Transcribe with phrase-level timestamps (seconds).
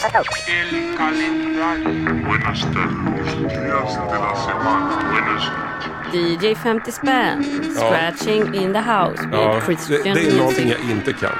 [0.00, 2.24] El calendario.
[2.24, 6.42] Buenas tardes, días de la semana, buenas noches.
[6.42, 7.44] DJ 50 spänn,
[7.74, 11.32] scratching in the house Ja, det, Christian det är någonting jag inte kan.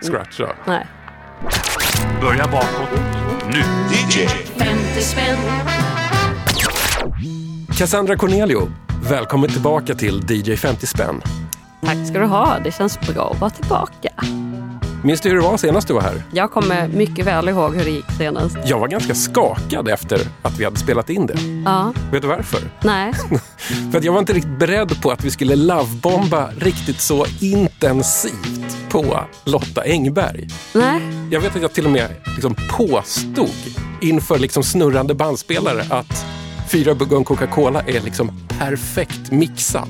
[0.00, 0.54] Scratcha.
[0.64, 0.86] Nej.
[2.20, 2.88] Börja bakåt.
[3.52, 3.60] Nu.
[3.90, 4.28] DJ
[4.58, 5.38] 50 spänn.
[7.78, 8.72] Cassandra Cornelio,
[9.08, 11.22] välkommen tillbaka till DJ 50 spänn.
[11.86, 12.58] Tack ska du ha.
[12.64, 14.10] Det känns bra att vara tillbaka.
[15.04, 16.22] Minns du hur det var senast du var här?
[16.32, 18.56] Jag kommer mycket väl ihåg hur det gick senast.
[18.64, 21.34] Jag var ganska skakad efter att vi hade spelat in det.
[21.64, 22.60] Ja, Vet du varför?
[22.82, 23.12] nej.
[23.90, 28.76] För att jag var inte riktigt beredd på att vi skulle lovebomba riktigt så intensivt
[28.88, 30.48] på Lotta Engberg.
[30.74, 31.00] Nej.
[31.30, 33.50] Jag vet att jag till och med liksom påstod
[34.00, 36.24] inför liksom snurrande bandspelare att
[36.68, 39.88] fyra buggar och Coca-Cola är liksom perfekt mixad.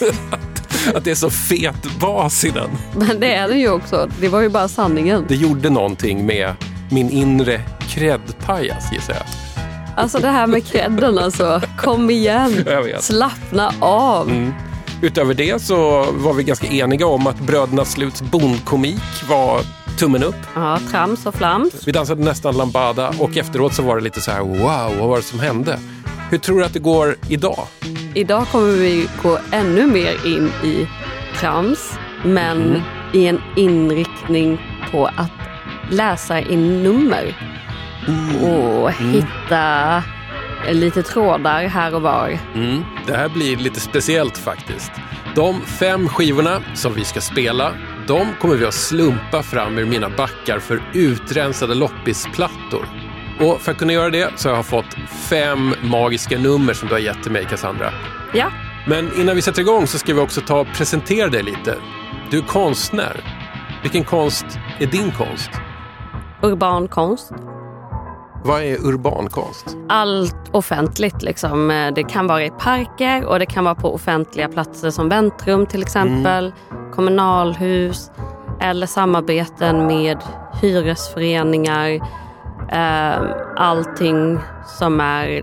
[0.94, 2.70] att, det är så fet bas i den.
[2.96, 4.10] Men det är det ju också.
[4.20, 5.24] Det var ju bara sanningen.
[5.28, 6.54] Det gjorde någonting med
[6.90, 9.24] min inre kreddpajas gissar jag.
[9.96, 11.60] Alltså det här med credden alltså.
[11.78, 12.64] Kom igen.
[13.00, 14.52] Slappna av.
[15.02, 19.60] Utöver det så var vi ganska eniga om att Bröderna Sluts bondkomik var
[19.98, 20.34] tummen upp.
[20.54, 21.86] Ja, trams och flams.
[21.86, 25.16] Vi dansade nästan lambada och efteråt så var det lite så här wow, vad var
[25.16, 25.80] det som hände?
[26.30, 27.66] Hur tror du att det går idag?
[28.14, 30.88] Idag kommer vi gå ännu mer in i
[31.36, 32.82] trams, men Mm.
[33.12, 34.58] i en inriktning
[34.90, 35.30] på att
[35.90, 37.36] läsa in nummer
[38.42, 39.12] och Mm.
[39.12, 40.02] hitta
[40.70, 42.38] lite trådar här och var.
[42.54, 42.82] Mm.
[43.06, 44.92] Det här blir lite speciellt faktiskt.
[45.34, 47.72] De fem skivorna som vi ska spela,
[48.06, 52.86] de kommer vi att slumpa fram ur mina backar för utrensade loppisplattor.
[53.40, 56.94] Och för att kunna göra det så har jag fått fem magiska nummer som du
[56.94, 57.92] har gett till mig Cassandra.
[58.34, 58.46] Ja,
[58.86, 61.74] Men innan vi sätter igång så ska vi också ta och presentera dig lite.
[62.30, 63.20] Du är konstnär.
[63.82, 64.46] Vilken konst
[64.78, 65.50] är din konst?
[66.42, 67.32] urban konst.
[68.44, 69.76] Vad är urban konst?
[69.88, 71.68] Allt offentligt liksom.
[71.94, 75.82] Det kan vara i parker och det kan vara på offentliga platser som väntrum till
[75.82, 76.52] exempel,
[76.94, 78.10] kommunalhus
[78.60, 80.18] eller samarbeten med
[80.60, 82.00] hyresföreningar.
[82.72, 84.38] Eh, Allting
[84.78, 85.42] som är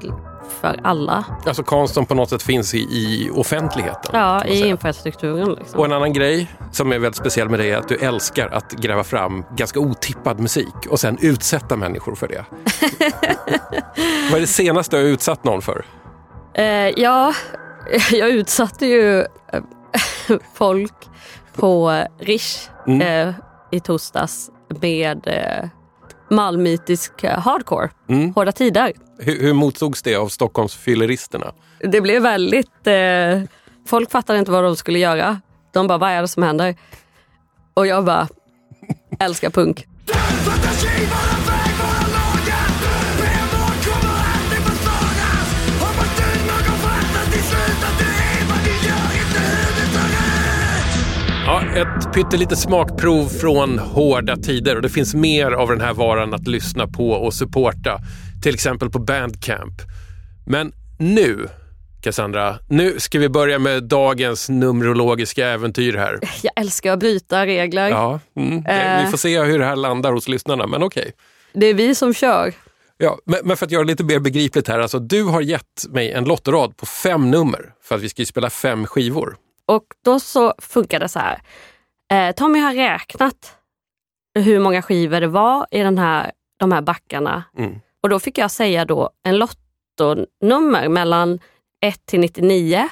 [0.62, 1.26] för alla.
[1.46, 4.12] Alltså konst som på något sätt finns i, i offentligheten.
[4.14, 5.54] Ja, i infrastrukturen.
[5.54, 5.80] Liksom.
[5.80, 8.72] Och en annan grej som är väldigt speciell med dig är att du älskar att
[8.72, 12.46] gräva fram ganska otippad musik och sen utsätta människor för det.
[14.32, 15.86] Vad är det senaste du har utsatt någon för?
[16.54, 16.66] Eh,
[17.02, 17.34] ja,
[18.12, 19.26] jag utsatte ju eh,
[20.54, 20.94] folk
[21.56, 23.28] på Rish Mm.
[23.30, 23.34] eh,
[23.72, 24.50] i torsdags
[24.82, 25.70] med eh,
[26.36, 27.90] malmöitisk eh, hardcore.
[28.10, 28.34] Mm.
[28.34, 28.94] Hårda tider.
[29.20, 31.54] Hur, hur mottogs det av Stockholms fylleristerna?
[31.80, 32.88] Det blev väldigt...
[32.88, 33.42] Eh,
[33.88, 35.42] folk fattade inte vad de skulle göra.
[35.74, 36.76] De bara, vad är det som händer?
[37.74, 38.28] Och jag bara,
[39.20, 39.86] älskar punk.
[51.76, 56.48] Ett pyttelite smakprov från hårda tider och det finns mer av den här varan att
[56.48, 58.00] lyssna på och supporta.
[58.44, 59.82] Till exempel på Bandcamp.
[60.48, 61.48] Men nu,
[62.02, 66.20] Cassandra, nu ska vi börja med dagens numerologiska äventyr här.
[66.44, 67.90] Jag älskar att bryta regler.
[67.90, 68.66] Ja, mm.
[68.66, 69.06] Eh.
[69.06, 71.12] Vi får se hur det här landar hos lyssnarna, men okej.
[71.54, 72.54] Det är vi som kör.
[72.98, 76.12] Ja, men, för att göra det lite mer begripligt här, alltså du har gett mig
[76.12, 79.38] en lottorad på fem nummer för att vi ska spela fem skivor.
[79.66, 81.42] Och då så funkar det så här.
[82.12, 83.58] Eh, Tommy har räknat
[84.40, 87.44] hur många skivor det var i den här, de här backarna.
[87.58, 87.80] Mm.
[88.04, 91.40] Och då fick jag säga då en lottonummer mellan
[91.82, 92.90] 1 till 99.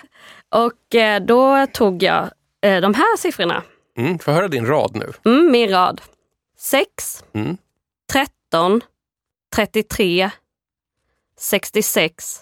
[0.49, 2.29] Och eh, då tog jag
[2.61, 3.63] eh, de här siffrorna.
[3.97, 5.11] Mm, får jag höra din rad nu?
[5.25, 6.01] Mm, min rad.
[6.57, 7.57] 6, Mm.
[8.11, 8.81] 13,
[9.55, 10.29] 33,
[11.37, 12.39] 66,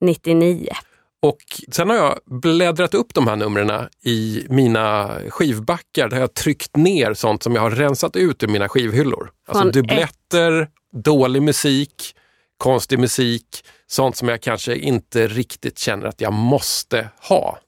[0.00, 0.72] 99.
[1.22, 6.28] Och sen har jag bläddrat upp de här numren i mina skivbackar där jag har
[6.28, 9.30] tryckt ner sånt som jag har rensat ut ur mina skivhyllor.
[9.46, 12.16] Alltså Från dubbletter, dålig musik,
[12.56, 17.58] konstig musik, sånt som jag kanske inte riktigt känner att jag måste ha.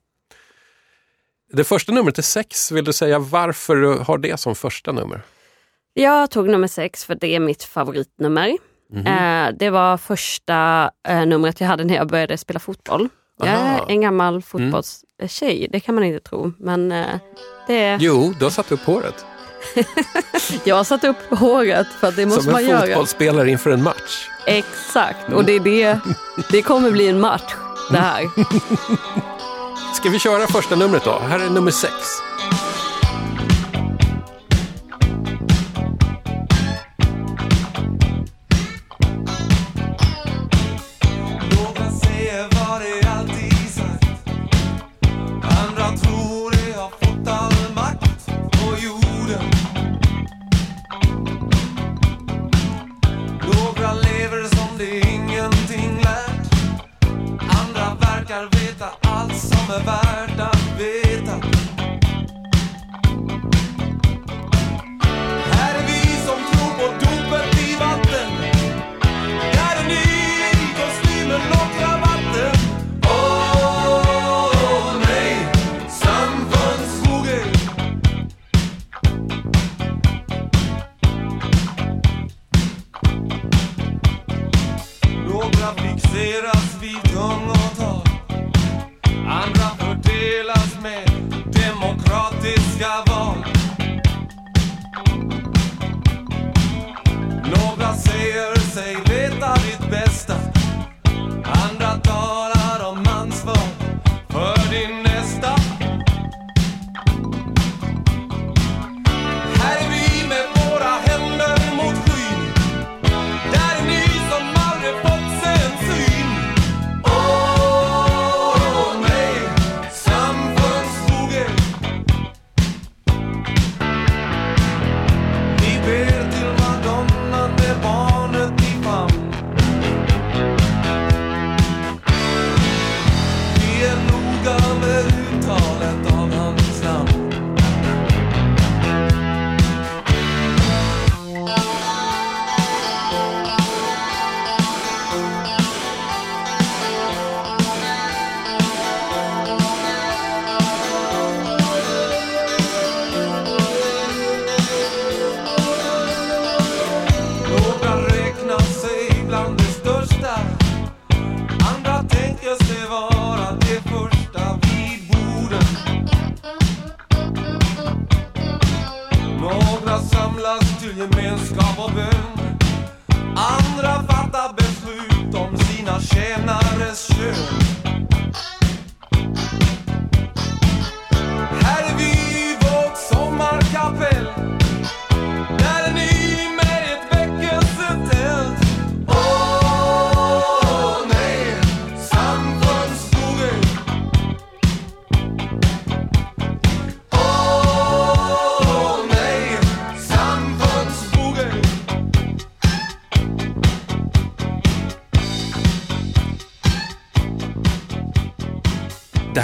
[1.53, 2.73] Det första numret är sex.
[2.73, 5.23] Vill du säga varför du har det som första nummer?
[5.95, 8.49] Jag tog nummer sex för det är mitt favoritnummer.
[9.07, 13.09] Eh, det var första eh, numret jag hade när jag började spela fotboll.
[13.39, 13.75] Jag är.
[13.75, 13.85] Mm.
[13.89, 16.53] en gammal fotbollstjej, det kan man inte tro.
[16.59, 17.07] Men eh,
[17.67, 19.25] det, Jo, du har satt upp håret.
[20.65, 22.87] jag har satt upp håret för att det måste Som man en göra.
[22.87, 24.29] fotbollsspelare inför en match.
[24.47, 25.99] Exakt, och det, är det,
[26.51, 27.55] det kommer bli en match
[27.91, 28.23] det här.
[29.95, 31.19] Ska vi köra första numret då?
[31.19, 31.93] Här är nummer sex.
[59.71, 60.34] Allt som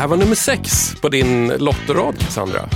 [0.00, 2.68] här var nummer sex på din lottorad, Cassandra.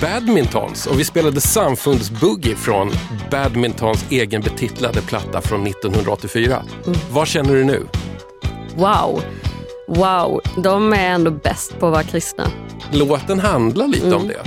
[0.00, 0.86] Badmintons.
[0.86, 2.90] Och vi spelade Samfundsboogie från
[3.30, 6.62] Badmintons egen betitlade platta från 1984.
[7.10, 7.86] Vad känner du nu?
[8.76, 9.22] Wow.
[9.88, 12.46] Wow, de är ändå bäst på att vara kristna.
[12.92, 14.42] Låten handlar lite om det.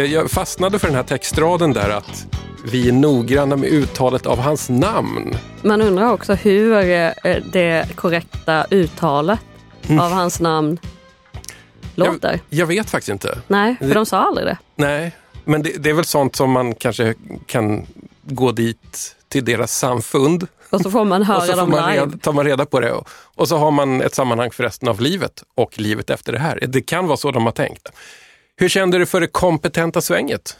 [0.00, 2.26] Eh, Jag fastnade för den här textraden där att
[2.70, 5.36] vi är noggranna med uttalet av hans namn.
[5.62, 6.70] Man undrar också hur
[7.52, 9.40] det korrekta uttalet
[9.88, 10.78] av hans namn
[12.06, 12.40] låter.
[12.48, 13.38] Jag, jag vet faktiskt inte.
[13.46, 14.58] Nej, för de sa aldrig det.
[14.76, 17.14] Nej, men det, det är väl sånt som man kanske
[17.46, 17.86] kan
[18.22, 21.90] gå dit till deras samfund Och så får man och så höra får dem man
[21.90, 22.04] live.
[22.04, 24.88] reda, tar man reda på det och, och så har man ett sammanhang för resten
[24.88, 26.64] av livet och livet efter det här.
[26.68, 27.88] Det kan vara så de har tänkt.
[28.56, 30.56] Hur kände du för det kompetenta svänget?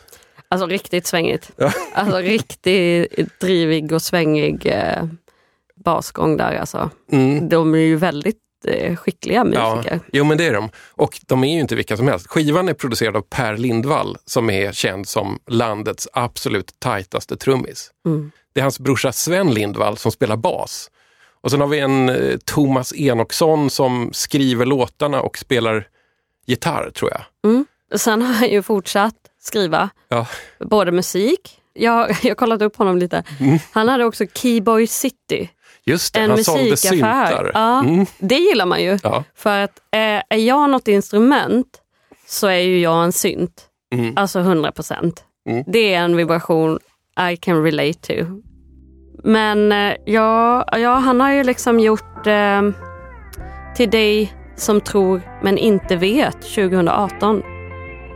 [0.48, 1.50] Alltså riktigt svängigt.
[1.56, 1.72] Ja.
[1.94, 5.04] Alltså riktigt drivig och svängig eh,
[5.84, 6.90] basgång där alltså.
[7.12, 7.48] Mm.
[7.48, 8.38] De är ju väldigt
[8.96, 10.00] skickliga musiker.
[10.12, 10.70] jo men det är de.
[10.90, 12.26] Och de är ju inte vilka som helst.
[12.26, 17.90] Skivan är producerad av Per Lindvall som är känd som landets absolut tajtaste trummis.
[18.06, 18.30] Mm.
[18.52, 20.90] Det är hans brorsa Sven Lindvall som spelar bas.
[21.42, 25.88] Och sen har vi en eh, Thomas Enoksson som skriver låtarna och spelar
[26.46, 27.50] gitarr tror jag.
[27.50, 27.66] Mm.
[27.96, 30.26] Sen har han ju fortsatt skriva Ja.
[30.60, 33.22] både musik, jag, jag har kollat upp honom lite.
[33.40, 33.58] Mm.
[33.72, 35.50] Han hade också Keyboy City,
[35.90, 36.76] Just det, en han musikaffär.
[36.88, 37.50] syntar.
[37.54, 38.06] Ja, Mm.
[38.18, 38.98] Det gillar man ju.
[39.02, 39.24] Ja.
[39.36, 41.66] För att eh, är jag något instrument
[42.26, 43.66] så är ju jag en synt.
[43.94, 44.12] Mm.
[44.16, 45.24] Alltså 100 procent.
[45.48, 45.64] Mm.
[45.66, 46.78] Det är en vibration
[47.32, 48.12] I can relate to.
[49.24, 52.62] Men eh, ja, ja, han har ju liksom gjort eh,
[53.76, 57.42] Till dig som tror men inte vet 2018.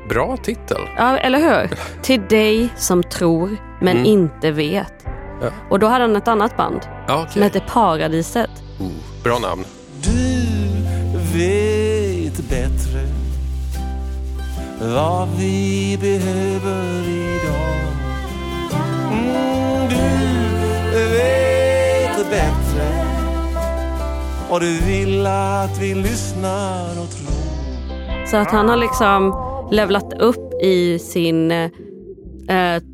[0.08, 0.80] Bra titel.
[0.96, 1.70] Ja, eller hur?
[2.02, 4.06] Till dig som tror men Mm.
[4.06, 5.03] inte vet.
[5.44, 5.50] Ja.
[5.70, 7.42] Och då hade han ett annat band Ja, som okej.
[7.42, 8.50] hette Paradiset.
[8.80, 9.64] Oh, bra namn.
[10.02, 10.18] Du
[11.38, 13.00] vet bättre
[14.80, 17.84] vad vi behöver idag.
[19.12, 19.88] Mm,
[20.92, 23.04] du vet bättre
[24.50, 28.26] och du vill att vi lyssnar och tror.
[28.26, 29.34] Så att han har liksom
[29.70, 31.68] levlat upp i sin eh,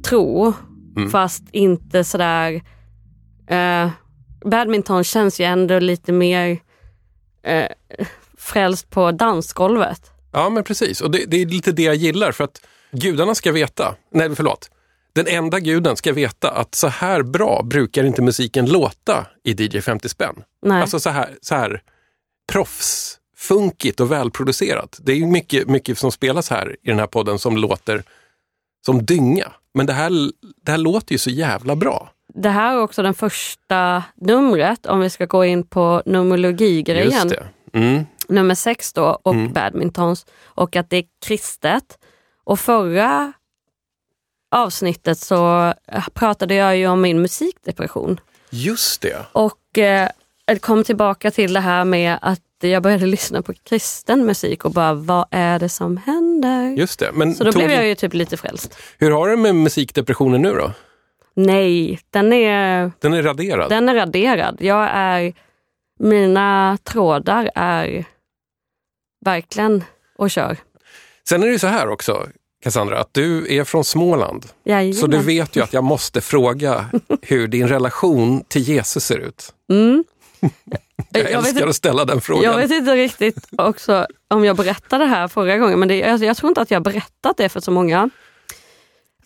[0.09, 0.53] tro.
[1.01, 1.11] Mm.
[1.11, 2.63] Fast inte sådär...
[3.47, 3.91] Eh,
[4.45, 6.59] badminton känns ju ändå lite mer...
[7.43, 7.67] Eh,
[8.39, 10.11] frälst på dansgolvet.
[10.33, 11.01] Ja, men precis.
[11.01, 12.61] Och det, det är lite det jag gillar för att
[12.93, 14.71] gudarna ska veta, nej förlåt,
[15.13, 19.81] den enda guden ska veta att så här bra brukar inte musiken låta i DJ
[19.81, 20.43] 50 spänn.
[20.63, 20.83] Nej.
[20.83, 21.83] Alltså så här, så här
[22.53, 25.01] proffsfunkigt och välproducerat.
[25.03, 28.03] Det är mycket, mycket som spelas här i den här podden som låter
[28.87, 29.53] som dynga.
[29.75, 30.11] Men det här,
[30.65, 32.11] det här låter ju så jävla bra.
[32.35, 37.29] Det här är också den första numret, om vi ska gå in på numerologigrejen.
[37.29, 37.49] Det.
[37.73, 38.05] Mm.
[38.29, 40.27] Nummer sex då, och badmintons.
[40.45, 41.99] Och att det är kristet.
[42.45, 43.33] Och förra
[44.51, 45.75] avsnittet så
[46.15, 48.21] pratade jag ju om min musikdepression.
[48.51, 49.27] Just det.
[49.33, 50.09] Och eh,
[50.61, 54.95] kom tillbaka till det här med att jag började lyssna på kristen musik och bara,
[54.95, 56.71] vad är det som händer?
[56.71, 57.11] Just det.
[57.15, 58.79] Men Så då tog- blev jag ju typ lite frälst.
[58.99, 60.73] Hur har du med musikdepressionen nu då?
[61.35, 63.71] Nej, den är, Den är raderad?
[63.71, 64.57] den är raderad.
[64.61, 65.33] Jag är,
[65.99, 68.05] mina trådar är
[69.25, 69.85] verkligen
[70.19, 70.57] och kör.
[71.29, 72.27] Sen är det ju så här också,
[72.63, 74.47] Cassandra, att du är från Småland.
[74.65, 74.95] Jajamän.
[74.95, 76.91] Så du vet ju att jag måste fråga
[77.23, 79.55] hur din relation till Jesus ser ut.
[79.71, 80.05] Mm.
[81.13, 82.45] Jag, Jag vet älskar inte- att ställa den frågan.
[82.45, 86.21] Jag vet inte riktigt också om jag berättade det här förra gången, men det, jag,
[86.25, 88.11] jag tror inte att jag berättat det för så många.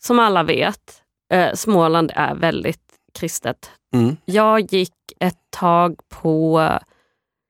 [0.01, 2.81] Som alla vet, eh, Småland är väldigt
[3.19, 3.71] kristet.
[3.95, 4.17] Mm.
[4.25, 6.69] Jag gick ett tag på,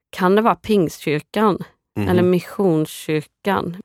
[0.09, 1.63] kan det vara Pingstkyrkan
[1.97, 2.07] Mhm.
[2.09, 3.81] eller Missionskyrkan?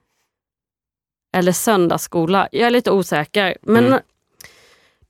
[1.36, 3.56] Eller söndagsskola, jag är lite osäker.
[3.62, 4.00] Men Mm.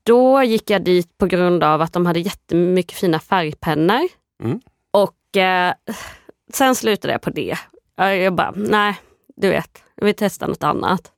[0.03, 4.09] då gick jag dit på grund av att de hade jättemycket fina färgpennor.
[4.43, 4.61] Mm.
[5.31, 5.75] Och eh,
[6.53, 7.59] sen slutade jag på det.
[7.97, 9.01] Jag jag bara, nej,
[9.37, 11.13] du vet, jag vill testa något annat.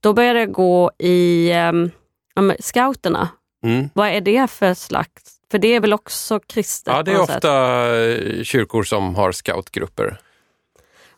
[0.00, 1.52] Då började jag gå i
[2.36, 3.28] um, scouterna.
[3.64, 3.88] Mm.
[3.94, 5.22] Vad är det för slags?
[5.50, 6.94] För det är väl också kristet?
[6.94, 7.36] Ja, det är något sätt.
[7.36, 10.18] ofta eh, kyrkor som har scoutgrupper.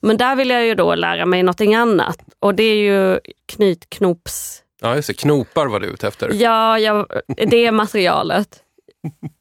[0.00, 2.18] Men där vill jag ju då lära mig någonting annat.
[2.38, 4.62] Och det är ju knytknops...
[4.80, 5.14] Ja, just det.
[5.14, 6.30] Knopar var du ute efter.
[6.32, 8.62] Ja, jag, det är materialet.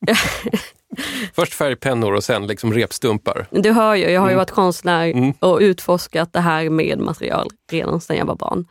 [1.36, 3.46] Först färgpennor och sen liksom repstumpar.
[3.52, 4.38] Du hör ju, jag har ju Mm.
[4.38, 5.34] varit konstnär Mm.
[5.40, 8.66] och utforskat det här med material redan sedan jag var barn.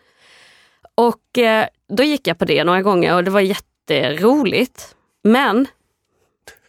[0.94, 4.94] Och eh, då gick jag på det några gånger och det var jätteroligt.
[5.24, 5.66] Men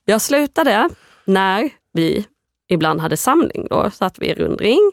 [0.05, 0.89] jag slutade
[1.25, 2.25] när vi
[2.69, 3.67] ibland hade samling.
[3.69, 4.91] Då satt vi i rundring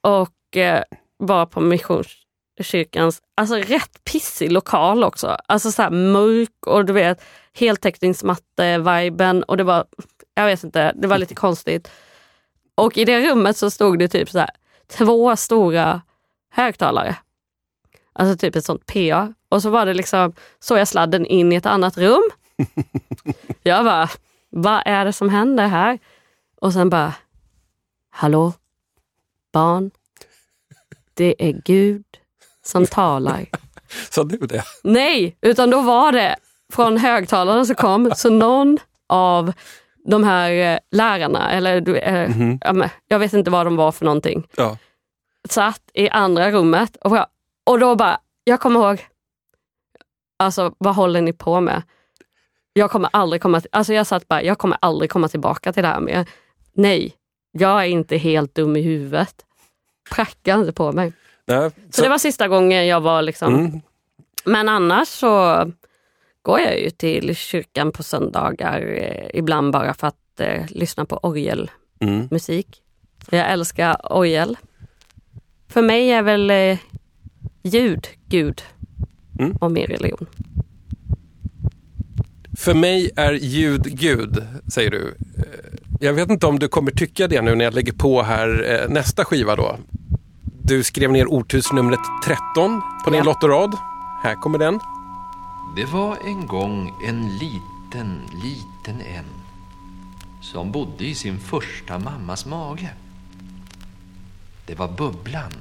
[0.00, 0.82] och eh,
[1.16, 5.36] var på Missionskyrkans, alltså rätt pissig lokal också.
[5.48, 7.24] Alltså så här mörk och du vet
[7.54, 9.86] heltäckningsmatte-viben och det var,
[10.34, 11.90] jag vet inte, det var lite konstigt.
[12.74, 14.50] Och i det rummet så stod det typ så här,
[14.86, 16.02] två stora
[16.50, 17.16] högtalare.
[18.12, 19.34] Alltså typ ett sånt PA.
[19.48, 22.22] Och så var det liksom, så jag sladden in i ett annat rum.
[23.62, 24.08] Jag bara,
[24.50, 25.98] vad är det som händer här?
[26.60, 27.14] Och sen bara,
[28.10, 28.52] hallå,
[29.52, 29.90] barn,
[31.14, 32.04] det är Gud
[32.62, 33.46] som talar.
[34.10, 34.64] Sa du det?
[34.82, 36.36] Nej, utan då var det
[36.74, 38.78] från högtalarna som kom, så någon
[39.08, 39.52] av
[40.06, 44.04] de här eh, lärarna, eller eh, ja, men, jag vet inte vad de var för
[44.04, 44.76] någonting, Ja.
[45.48, 47.18] satt i andra rummet och,
[47.66, 49.06] och då bara, jag kommer ihåg,
[50.38, 51.82] alltså vad håller ni på med?
[52.72, 55.82] Jag kommer aldrig komma, till- alltså jag satt bara, jag kommer aldrig komma tillbaka till
[55.82, 56.26] det här mer.
[56.72, 57.14] Nej,
[57.52, 59.34] jag är inte helt dum i huvudet.
[60.10, 61.12] Pracka inte på mig.
[61.46, 63.80] Nej, Så, det var sista gången jag var liksom mm.
[64.44, 65.54] men annars så
[66.44, 71.16] går jag ju till kyrkan på söndagar, eh, ibland bara för att eh, lyssna på
[71.22, 72.82] orgelmusik.
[73.30, 73.40] Mm.
[73.42, 74.56] Jag älskar orgel.
[75.68, 76.78] För mig är väl eh,
[77.62, 78.62] ljud Gud
[79.38, 79.52] Mm.
[79.60, 80.26] och min religion.
[82.58, 85.14] För mig är ljud Gud, säger du.
[85.38, 85.44] Eh,
[86.00, 88.90] Jag vet inte om du kommer tycka det nu när jag lägger på här eh,
[88.90, 89.76] nästa skiva då.
[90.62, 93.24] Du skrev ner ordtursnumret 13 på din Ja.
[93.24, 93.76] lottorad.
[94.22, 94.80] Här kommer den.
[95.76, 99.24] Det var en gång en liten, liten en
[100.42, 102.90] som bodde i sin första mammas mage.
[104.66, 105.52] Det var Bubblan.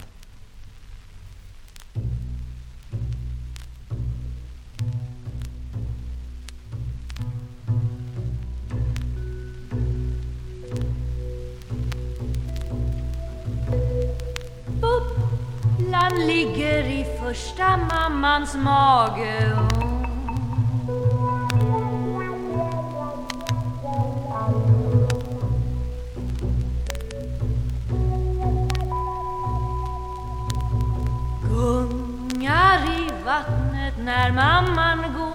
[14.81, 19.82] Bubblan ligger i första mammans mage
[34.05, 35.33] när mamman går.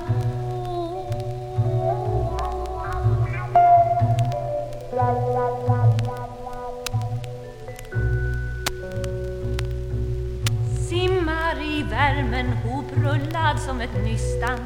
[10.88, 14.58] Simmar i värmen hoprullad som ett nystan.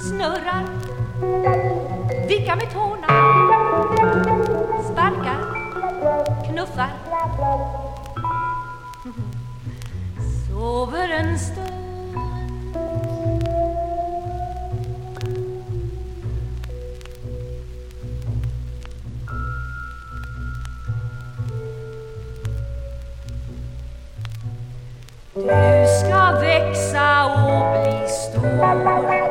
[0.00, 0.64] Snurrar,
[2.28, 3.06] vickar med tårna,
[4.92, 5.40] sparkar,
[6.46, 6.99] knuffar
[10.46, 11.80] Sover en stund.
[25.34, 29.29] Du ska växa och bli stor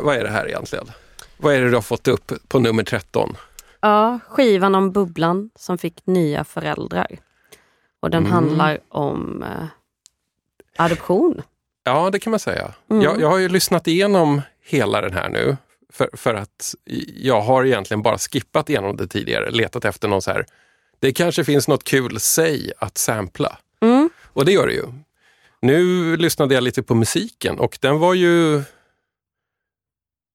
[0.00, 0.90] Vad, vad är det här egentligen?
[1.36, 3.36] Vad är det du har fått upp på nummer 13?
[3.80, 7.06] Ja, skivan om bubblan som fick nya föräldrar.
[8.00, 9.66] Och den handlar om eh,
[10.76, 11.42] adoption.
[11.84, 12.74] Ja, det kan man säga.
[12.90, 13.02] Mm.
[13.02, 15.56] Jag, jag har ju lyssnat igenom hela den här nu.
[15.92, 16.74] För, för att
[17.16, 19.50] jag har egentligen bara skippat igenom det tidigare.
[19.50, 20.46] Letat efter någon så här,
[20.98, 23.58] det kanske finns något kul säg att sampla.
[23.80, 24.10] Mm.
[24.24, 24.84] Och det gör det ju.
[25.62, 28.62] Nu lyssnade jag lite på musiken och den var ju...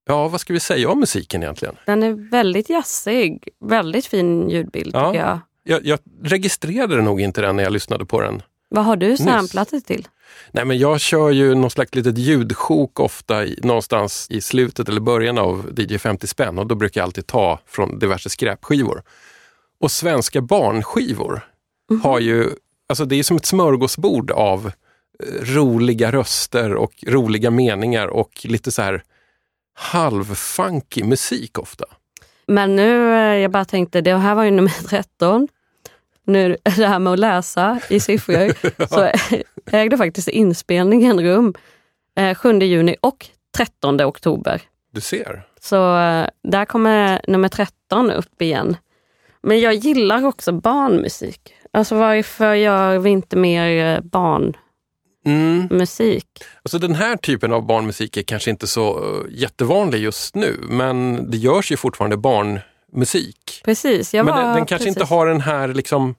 [0.05, 1.75] Ja, vad ska vi säga om musiken egentligen?
[1.85, 5.11] Den är väldigt jazzig, väldigt fin ljudbild Ja.
[5.11, 5.39] tycker jag.
[5.63, 8.41] Jag, jag registrerade nog inte den när jag lyssnade på den.
[8.69, 10.07] Vad har du samplat det till?
[10.51, 15.01] Nej, men jag kör ju någon slags litet ljudsjok ofta i, någonstans i slutet eller
[15.01, 19.03] början av DJ 50 spänn och då brukar jag alltid ta från diverse skräpskivor.
[19.79, 21.41] Och svenska barnskivor
[22.03, 22.49] har ju,
[22.89, 24.71] alltså det är som ett smörgåsbord av
[25.23, 29.03] eh, roliga röster och roliga meningar och lite så här
[29.75, 31.85] halvfunky musik ofta.
[32.47, 35.47] Men nu, eh, jag bara tänkte, det här var ju nummer 13.
[36.25, 38.53] Nu det här med att läsa i siffror,
[38.88, 39.11] så
[39.71, 41.53] ägde faktiskt inspelningen rum
[42.15, 43.25] eh, 7 juni och
[43.57, 44.61] 13 oktober.
[44.91, 45.43] Du ser.
[45.61, 48.77] Så eh, där kommer nummer 13 upp igen.
[49.41, 51.53] Men jag gillar också barnmusik.
[51.71, 54.01] Alltså varför gör vi inte mer eh,
[55.25, 55.67] Mm.
[56.63, 61.27] Alltså den här typen av barnmusik är kanske inte så uh, jättevanlig just nu, men
[61.31, 63.61] det görs ju fortfarande barnmusik.
[63.65, 65.01] Precis, jag men var den, den kanske precis.
[65.01, 66.15] inte har den här, liksom,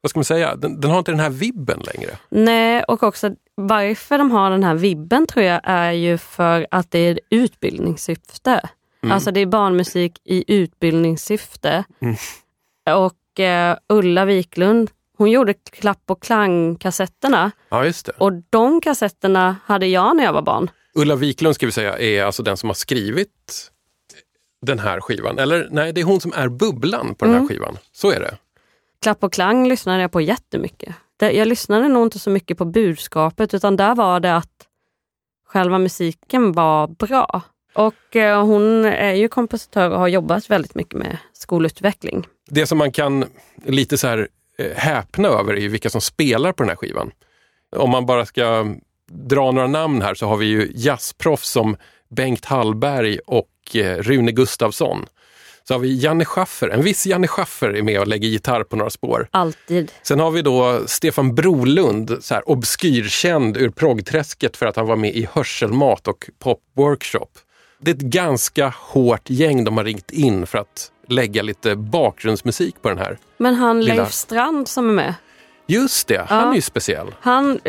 [0.00, 2.10] vad ska man säga, den, den har inte den här vibben längre.
[2.28, 6.90] Nej, och också varför de har den här vibben tror jag är ju för att
[6.90, 8.60] det är utbildningssyfte.
[9.02, 9.12] Mm.
[9.12, 11.84] Alltså det är barnmusik i utbildningssyfte.
[12.00, 12.16] Mm.
[12.96, 17.50] Och eh, Ulla Wiklund, hon gjorde klapp och klang-kassetterna.
[17.68, 18.12] Ja, just det.
[18.18, 20.70] Och de kassetterna hade jag när jag var barn.
[20.94, 23.70] Ulla Wiklund ska vi säga är alltså den som har skrivit
[24.66, 25.38] den här skivan.
[25.38, 27.42] Eller nej, det är hon som är bubblan på den Mm.
[27.42, 27.78] här skivan.
[27.92, 28.36] Så är det.
[29.02, 30.94] Klapp och klang lyssnade jag på jättemycket.
[31.20, 34.66] Jag lyssnade nog inte så mycket på budskapet utan där var det att
[35.48, 37.42] själva musiken var bra.
[37.74, 42.26] Och eh, hon är ju kompositör och har jobbat väldigt mycket med skolutveckling.
[42.50, 43.24] Det som man kan
[43.64, 44.28] lite så här
[44.74, 47.10] häpna över är ju vilka som spelar på den här skivan.
[47.76, 48.74] Om man bara ska
[49.10, 51.76] dra några namn här så har vi ju jazzproffs som
[52.10, 55.06] Bengt Hallberg och eh, Rune Gustafsson.
[55.68, 58.76] Så har vi Janne Schaffer, en viss Janne Schaffer är med och lägger gitarr på
[58.76, 59.28] några spår.
[59.30, 59.92] Alltid.
[60.02, 64.96] Sen har vi då Stefan Brolund, så här obskyrkänd ur proggträsket för att han var
[64.96, 67.28] med i Hörselmat och Pop Workshop.
[67.80, 72.82] Det är ett ganska hårt gäng de har ringt in för att lägga lite bakgrundsmusik
[72.82, 73.18] på den här.
[73.36, 75.14] Men han Lilla- Leif Strand som är med.
[75.66, 76.50] Just det, han Ja.
[76.50, 77.14] är ju speciell.
[77.20, 77.60] Han,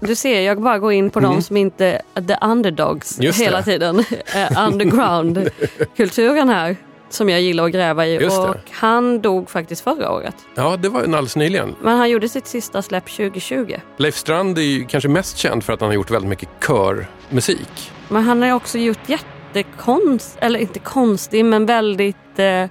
[0.00, 3.26] du ser, jag bara går in på de som inte the underdogs Mm.
[3.26, 3.64] Just hela det.
[3.64, 4.04] tiden.
[4.34, 6.76] Eh, Underground-kulturen här
[7.08, 8.26] som jag gillar att gräva i.
[8.28, 10.34] Och han dog faktiskt förra året.
[10.54, 11.74] Ja, det var alldeles nyligen.
[11.82, 13.74] Men han gjorde sitt sista släpp 2020.
[13.96, 17.92] Leif Strand är ju kanske mest känd för att han har gjort väldigt mycket körmusik.
[18.08, 19.08] Men han har också gjort
[19.56, 22.64] jättekonst, eller inte konstig men väldigt, eh,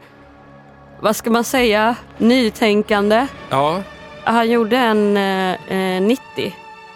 [1.02, 3.28] vad ska man säga, nytänkande.
[3.50, 3.82] Ja,
[4.24, 5.54] Han gjorde en eh,
[5.96, 6.54] eh, 90,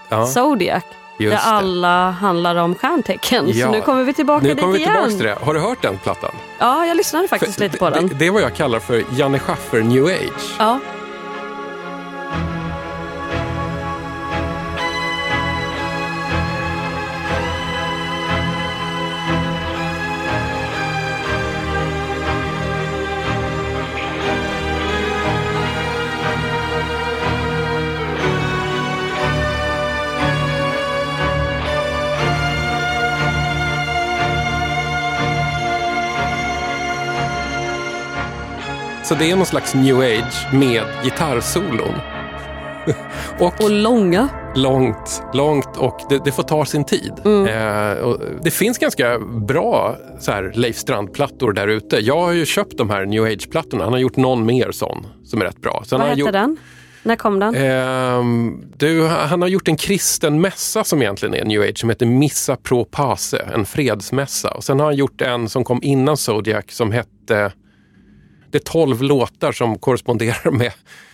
[0.09, 0.83] ja Zodiac,
[1.19, 1.57] just där det.
[1.57, 3.45] alla handlar om stjärntecken.
[3.53, 3.65] Ja.
[3.65, 4.91] Så nu kommer vi tillbaka Nu dit kommer vi igen.
[4.93, 5.45] tillbaka till det.
[5.45, 6.31] Har du hört den plattan?
[6.59, 8.07] Ja, jag lyssnade faktiskt För lite på den.
[8.07, 10.55] Det, det är vad jag kallar för Janne Schaffer New Age.
[10.59, 10.79] Ja.
[39.09, 41.95] Så det är någon slags new age med gitarrsolon.
[43.39, 44.29] och, Och långa.
[44.55, 47.13] långt, långt och det, det får ta sin tid.
[47.25, 51.97] Eh, och det finns ganska bra så här, Leif Strand-plattor där ute.
[51.97, 53.83] Jag har ju köpt de här new age-plattorna.
[53.83, 55.83] Han har gjort någon mer sån som är rätt bra.
[55.85, 56.57] Sen Vad hette gjort, den?
[57.03, 57.55] När kom den?
[57.55, 62.05] Ehm, du, han har gjort en kristen mässa som egentligen är new age som heter
[62.05, 64.51] Missa pro pace, en fredsmässa.
[64.51, 67.51] Och sen har han gjort en som kom innan Zodiac som hette
[68.51, 70.71] Det är tolv låtar som korresponderar med,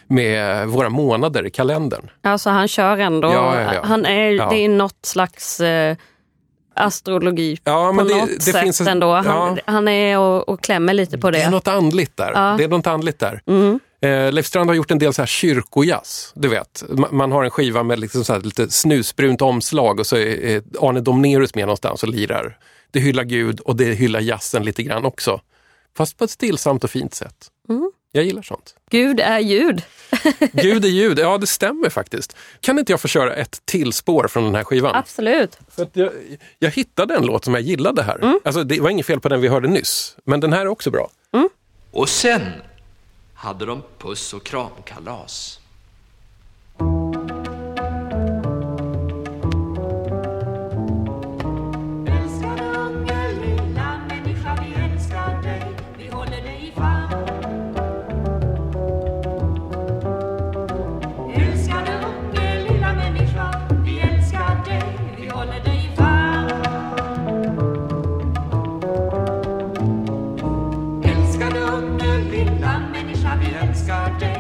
[0.08, 2.10] med våra månader i kalendern.
[2.24, 3.28] Alltså han kör ändå.
[3.28, 3.82] Ja, ja, ja.
[3.84, 4.50] Han är.
[4.50, 5.98] Det är något slags eh,
[6.76, 9.13] astrologi Ja, på det- något det sätt finns en- ändå.
[9.13, 11.38] Han, han är och, och klämmer lite på det.
[11.38, 12.58] Det är något andligt där.
[12.58, 13.41] Det är något andligt där.
[13.48, 13.80] Mm.
[14.02, 16.32] Eh, Leif Strand har gjort en del så här kyrkojazz.
[16.36, 20.15] Du vet, Ma- man har en skiva med liksom så lite snusbrunt omslag och så
[20.17, 22.58] är är Arne Domnerus med någonstans och lirar.
[22.91, 25.41] Det hyllar Gud och det hyllar jazzen lite grann också.
[25.97, 27.51] Fast på ett stillsamt och fint sätt.
[27.69, 27.91] Mm.
[28.12, 28.75] Jag gillar sånt.
[28.89, 29.84] Gud är ljud.
[30.53, 32.36] Gud är ljud, ja det stämmer faktiskt.
[32.60, 34.95] Kan inte jag få köra ett till spår från den här skivan?
[34.95, 35.58] Absolut.
[35.69, 36.12] För att jag,
[36.60, 38.19] jag hittade en låt som jag gillade här.
[38.23, 38.39] Mm.
[38.43, 40.91] Alltså, det var inget fel på den vi hörde nyss, men den här är också
[40.91, 41.10] bra.
[41.91, 42.41] Och sen
[43.34, 45.60] hade de puss och kramkalas.
[73.75, 74.35] scarf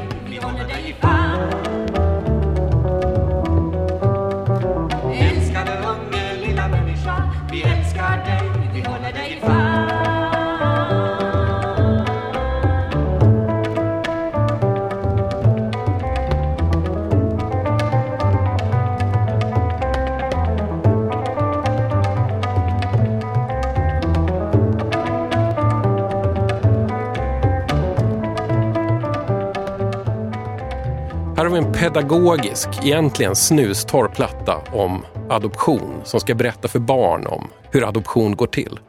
[31.95, 38.47] pedagogisk, egentligen snustorr platta om adoption som ska berätta för barn om hur adoption går
[38.47, 38.79] till.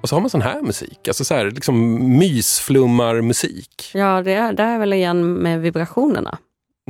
[0.00, 3.90] Och så har man sån här musik, alltså så här, liksom mysflummar-musik.
[3.94, 6.38] Ja, det är, det är väl igen med vibrationerna.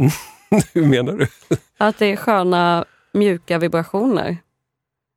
[0.74, 1.26] hur menar du?
[1.78, 4.36] Att det är sköna, mjuka vibrationer.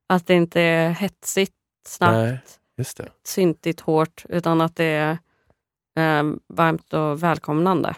[0.09, 1.53] Att det inte är hetsigt,
[1.87, 5.17] snabbt, Nej, syntigt, hårt, utan att det är
[5.97, 7.95] eh, varmt och välkomnande.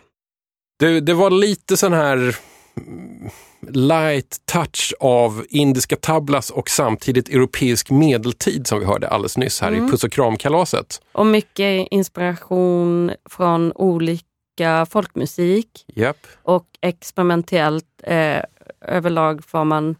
[0.78, 1.00] Det.
[1.00, 2.38] Det var lite sån här
[2.78, 3.30] mm,
[3.70, 9.72] light touch av indiska tablas och samtidigt europeisk medeltid som vi hörde alldeles nyss här
[9.72, 11.02] i Puss och kramkalaset.
[11.12, 16.28] Och mycket inspiration från olika folkmusik Japp.
[16.44, 18.42] och experimentellt eh,
[18.82, 19.96] överlag vad man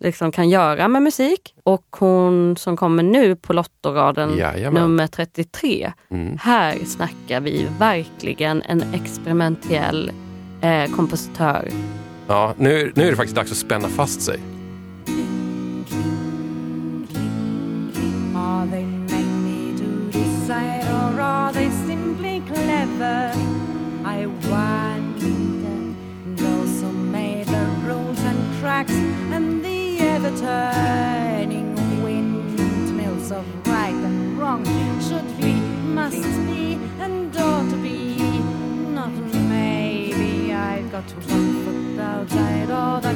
[0.00, 1.54] liksom kan göra med musik.
[1.64, 4.82] Och hon som kommer nu på Lottoraden, Jajamän.
[4.82, 5.92] nummer 33.
[6.10, 6.38] Mm.
[6.40, 10.12] Här snackar vi verkligen en experimentell
[10.62, 11.68] eh, kompositör.
[12.26, 14.40] Ja, nu, nu är det faktiskt dags att spänna fast sig.
[18.36, 23.32] Are they many to decide, or are they simply clever?
[24.04, 24.99] I wonder.
[41.06, 43.12] 就算不到再多的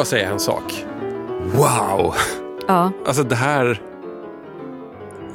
[0.00, 0.84] bara säga en sak.
[1.54, 2.14] Wow!
[2.68, 3.82] Ja, Alltså det här...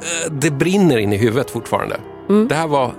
[0.00, 2.00] eh, Det brinner in i huvudet fortfarande.
[2.28, 2.48] Mm.
[2.48, 2.92] Det här var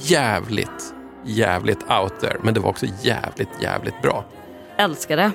[0.00, 2.36] jävligt, jävligt out there.
[2.42, 4.24] Men det var också jävligt, jävligt bra.
[4.78, 5.30] älskar det.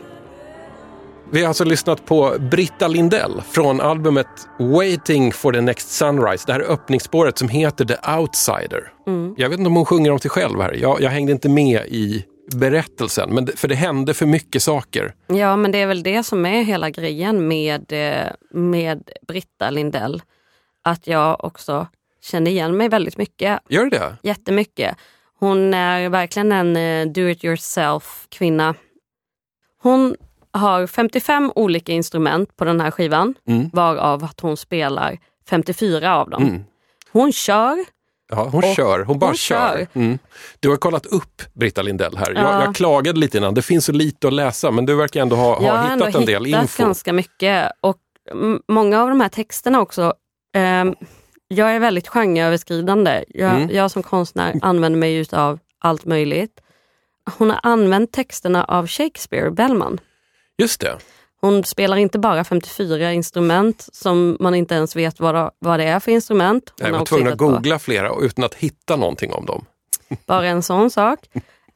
[1.31, 4.27] Vi har alltså lyssnat på Britta Lindell från albumet
[4.59, 6.43] Waiting for the next sunrise.
[6.47, 8.91] Det här är öppningsspåret som heter The Outsider.
[9.07, 9.33] Mm.
[9.37, 10.73] Jag vet inte om hon sjunger om sig själv här.
[10.81, 15.13] Jag, jag hängde inte med i berättelsen, men för det hände för mycket saker.
[15.27, 20.21] Ja, men det är väl det som är hela grejen med, eh, med Britta Lindell.
[20.83, 21.87] Att jag också
[22.21, 23.59] känner igen mig väldigt mycket.
[23.69, 24.17] Gör det det?
[24.23, 24.97] Jättemycket.
[25.39, 28.75] Hon är verkligen en eh, do it yourself kvinna.
[29.81, 30.15] Hon
[30.51, 33.69] har 55 olika instrument på den här skivan, Mm.
[33.73, 35.17] varav att hon spelar
[35.49, 36.43] 54 av dem.
[36.43, 36.63] Mm.
[37.11, 37.85] Hon kör,
[38.35, 38.99] Ja, hon Och kör.
[39.03, 39.77] Hon bara hon kör.
[39.77, 39.87] kör.
[39.93, 40.19] Mm.
[40.59, 42.33] Du har kollat upp Britta Lindell här.
[42.35, 42.41] Ja.
[42.41, 43.53] Jag, jag klagade lite innan.
[43.53, 46.19] Det finns så lite att läsa, men du verkar ändå ha, jag ha ändå hittat
[46.21, 46.83] en del hittat info.
[46.83, 47.71] ganska mycket.
[47.81, 47.97] Och
[48.67, 50.13] många av de här texterna också,
[50.55, 50.95] ehm,
[51.47, 53.23] jag är väldigt genreöverskridande.
[53.27, 53.69] Jag, Mm.
[53.75, 56.59] jag som konstnär använder mig av allt möjligt.
[57.37, 59.99] Hon har använt texterna av Shakespeare, Bellman.
[60.57, 60.97] Just det.
[61.43, 65.99] Hon spelar inte bara 54 instrument som man inte ens vet vad, vad det är
[65.99, 66.73] för instrument.
[66.81, 69.65] Hon Jag var tvungen att hittat på googla flera utan att hitta någonting om dem.
[70.25, 71.19] Bara en sån sak.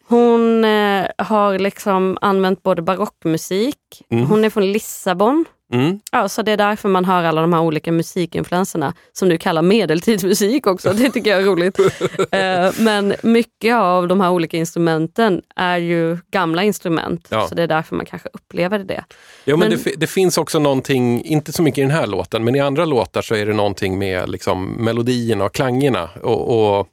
[0.08, 3.78] Hon eh, har liksom använt både barockmusik,
[4.10, 5.46] hon är från Lissabon.
[5.74, 6.00] Mm.
[6.12, 9.62] Ja, så det är därför man hör alla de här olika musikinfluenserna som du kallar
[9.62, 10.94] medeltidsmusik också.
[10.94, 11.80] Det tycker jag är roligt.
[12.32, 17.28] Eh, Men mycket av de här olika instrumenten är ju gamla instrument.
[17.30, 17.48] Ja.
[17.48, 19.04] Så det är därför man kanske upplever det.
[19.46, 22.44] Jo, men Men- det, det finns också någonting, inte så mycket i den här låten,
[22.44, 26.10] men i andra låtar så är det någonting med liksom, melodierna och klangerna.
[26.24, 26.88] Och, och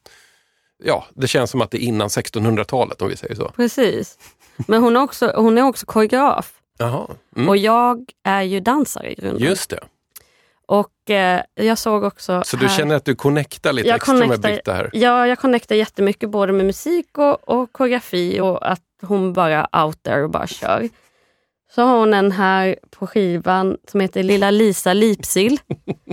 [0.85, 3.49] ja, Det känns som att det är innan 1600-talet om vi säger så.
[3.57, 4.19] Precis.
[4.57, 6.53] Men hon är också, hon är också koreograf.
[6.79, 7.07] Jaha.
[7.37, 7.49] Mm.
[7.49, 9.43] Och jag är ju dansare i grunden.
[9.43, 9.81] Just det.
[10.67, 12.43] Och eh, jag såg också...
[12.47, 14.91] Så du här- känner att du connectar lite Jag extra med Britta här?
[14.93, 20.03] Ja, jag connectar jättemycket både med musik och, och koreografi och att hon bara out
[20.03, 20.89] there och bara kör.
[21.75, 25.61] Så har hon en här på skivan som heter Lilla Lisa Lipsill.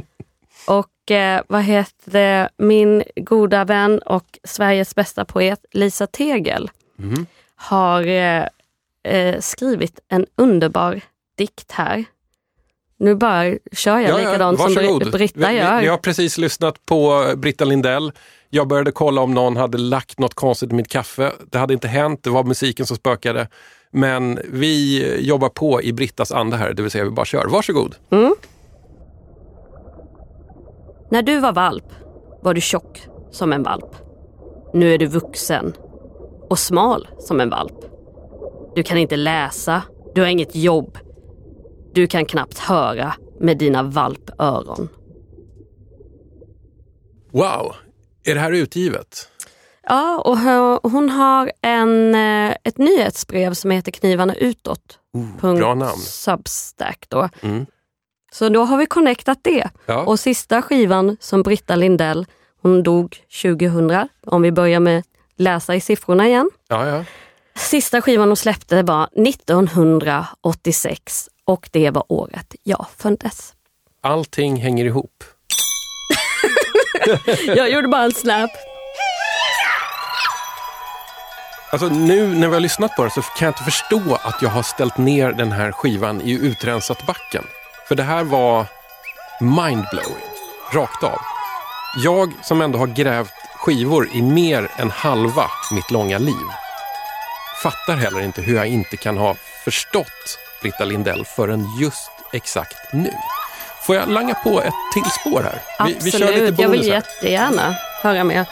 [0.67, 7.25] och eh, vad heter det, min goda vän och Sveriges bästa poet Lisa Tegel Mhm.
[7.55, 8.45] har eh,
[9.03, 11.01] eh, skrivit en underbar
[11.37, 12.05] dikt här.
[12.99, 15.03] Nu bara kör jag likadant som varsågod.
[15.03, 15.75] Bri- Britta vi, gör.
[15.75, 18.11] vi, vi har precis lyssnat på Britta Lindell.
[18.49, 21.31] Jag började kolla om någon hade lagt något konstigt i mitt kaffe.
[21.51, 23.47] Det hade inte hänt, det var musiken som spökade.
[23.91, 27.47] Men vi jobbar på i Brittas anda här, det vill säga vi bara kör.
[27.47, 27.95] Varsågod.
[31.11, 31.85] När du var valp
[32.41, 33.95] var du tjock som en valp.
[34.73, 35.73] Nu är du vuxen
[36.49, 37.85] och smal som en valp.
[38.75, 39.81] Du kan inte läsa,
[40.15, 40.97] du har inget jobb.
[41.93, 44.89] Du kan knappt höra med dina valpöron.
[47.31, 47.75] Wow,
[48.23, 49.27] är det här utgivet?
[49.83, 50.21] Ja,
[50.83, 54.99] och hon har en, eh, ett nyhetsbrev som heter Knivarna utåt.
[55.39, 55.97] Punkt bra namn.
[55.97, 57.29] Substack då.
[57.41, 57.65] Mm.
[58.31, 59.69] Så då har vi connectat det.
[59.85, 60.05] Ja.
[60.05, 62.25] Och sista skivan som Britta Lindell,
[62.61, 65.03] hon dog 2000, om vi börjar med
[65.35, 66.49] läsa i siffrorna igen.
[66.67, 67.05] Ja, ja.
[67.55, 73.53] Sista skivan hon släppte var 1986 och det var året jag föddes.
[74.03, 75.23] Allting hänger ihop.
[77.45, 78.49] Jag gjorde bara en snap.
[81.71, 84.49] Alltså nu när vi har lyssnat på det så kan jag inte förstå att jag
[84.49, 87.43] har ställt ner den här skivan i utrensat backen.
[87.87, 88.65] För det här var
[89.39, 90.23] mindblowing,
[90.73, 91.19] rakt av.
[92.03, 96.45] Jag som ändå har grävt skivor i mer än halva mitt långa liv
[97.63, 103.13] fattar heller inte hur jag inte kan ha förstått Britta Lindell förrän just exakt nu.
[103.81, 105.85] Får jag langa på ett till spår här?
[105.87, 106.87] Vi, vi Absolut, jag vill här.
[106.87, 108.45] jättegärna höra mer.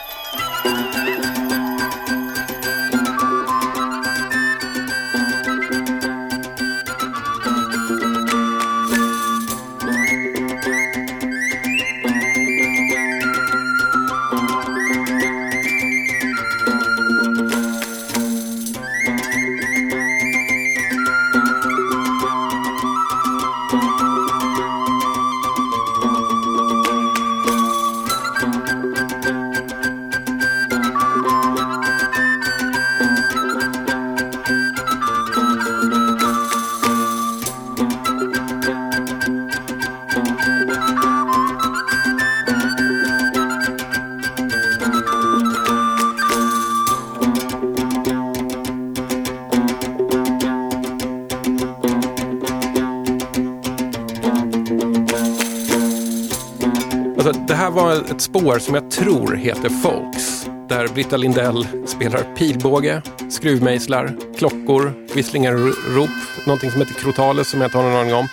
[57.19, 60.45] Alltså, det här var ett spår som jag tror heter Folks.
[60.69, 66.09] Där Britta Lindell spelar pilbåge, skruvmejslar, klockor, visslingar och rop.
[66.45, 68.27] Någonting som heter krotales som jag inte har någon aning om.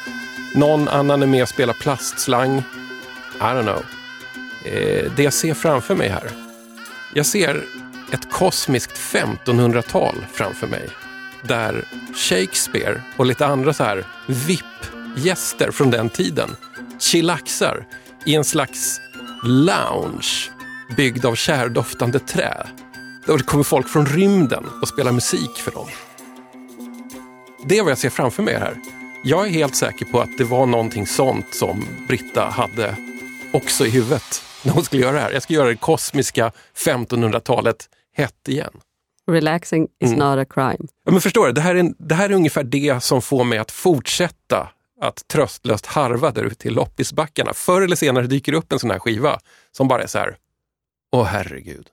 [0.55, 2.59] Någon annan är med och spelar plastslang.
[2.59, 3.85] I don't know.
[4.65, 6.31] Eh, det jag ser framför mig här.
[7.15, 7.65] Jag ser
[8.13, 10.89] ett kosmiskt 1500-tal framför mig.
[11.43, 16.51] Där Shakespeare och lite andra så här VIP-gäster från den tiden
[16.99, 17.87] chillaxar
[18.27, 19.01] i en slags
[19.45, 20.51] lounge
[20.97, 22.67] byggd av kärdoftande trä.
[23.29, 25.89] Och det kommer folk från rymden och spelar musik för dem.
[27.69, 28.77] Det är vad jag ser framför mig här.
[29.25, 32.97] Jag är helt säker på att det var någonting sånt som Britta hade
[33.53, 35.31] också i huvudet när hon skulle göra det här.
[35.33, 38.73] Jag ska göra det kosmiska 1500-talet hett igen.
[39.31, 40.19] Relaxing is Mm.
[40.19, 40.89] not a crime.
[41.05, 43.59] Ja, men förstår du, det här, är, det här är ungefär det som får mig
[43.59, 44.69] att fortsätta
[45.01, 47.53] att tröstlöst harva där ute i loppisbackarna.
[47.55, 49.39] Förr eller senare dyker upp en sån här skiva
[49.73, 50.37] som bara är så här,
[51.13, 51.87] åh herregud.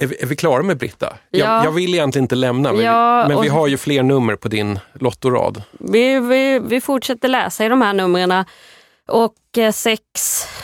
[0.00, 1.16] Är vi, är vi klara med Britta?
[1.30, 1.38] Ja.
[1.38, 4.36] Jag, jag vill egentligen inte lämna, men, Ja, vi, men vi har ju fler nummer
[4.36, 5.62] på din lottorad.
[5.78, 8.44] Vi, vi, vi fortsätter läsa i de här numren.
[9.08, 10.02] Och eh, sex,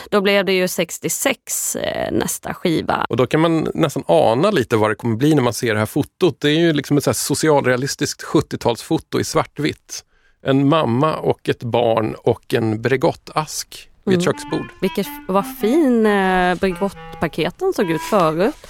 [0.09, 3.05] då blev det ju 66 eh, nästa skiva.
[3.09, 5.79] Och då kan man nästan ana lite vad det kommer bli när man ser det
[5.79, 6.41] här fotot.
[6.41, 10.03] Det är ju liksom ett så socialrealistiskt 70-talsfoto i svartvitt.
[10.45, 14.33] En mamma och ett barn och en Bregottask vid ett Mm.
[14.33, 14.67] köksbord.
[14.81, 18.55] Vilket, vad fin eh, Bregottpaketen såg ut förut.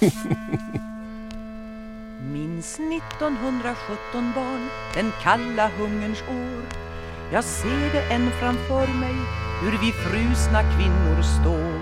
[2.32, 6.62] Minns 1917 barn, den kalla hungerns år.
[7.32, 9.14] Jag ser det än framför mig,
[9.62, 11.80] hur vi frusna kvinnor står.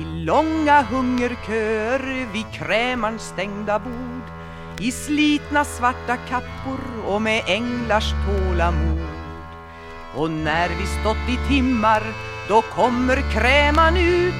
[0.00, 4.39] I långa hungerköer vid krämarns stängda bord.
[4.80, 9.06] I slitna svarta kappor och med änglars tålamod.
[10.16, 12.02] Och när vi stått i timmar,
[12.48, 14.34] då kommer kräman ut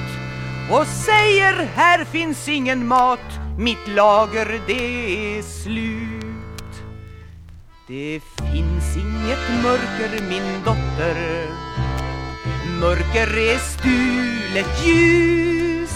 [0.71, 6.83] och säger här finns ingen mat, mitt lager det är slut.
[7.87, 11.47] Det finns inget mörker min dotter,
[12.79, 15.91] mörker är stulet ljus.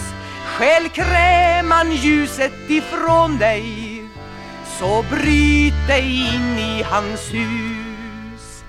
[0.46, 3.85] Stjäl kräman ljuset ifrån dig,
[4.78, 8.64] så bryt dig in i hans hus.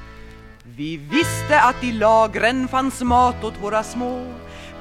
[0.64, 4.26] Vi visste att i lagren fanns mat åt våra små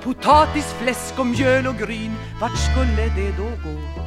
[0.02, 4.02] Potatis, fläsk och mjöl och gryn Vart skulle det då gå?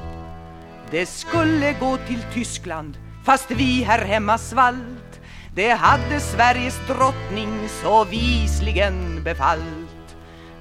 [0.91, 5.21] Det skulle gå till Tyskland Fast vi här hemma svalt
[5.55, 10.15] Det hade Sveriges drottning så visligen befallt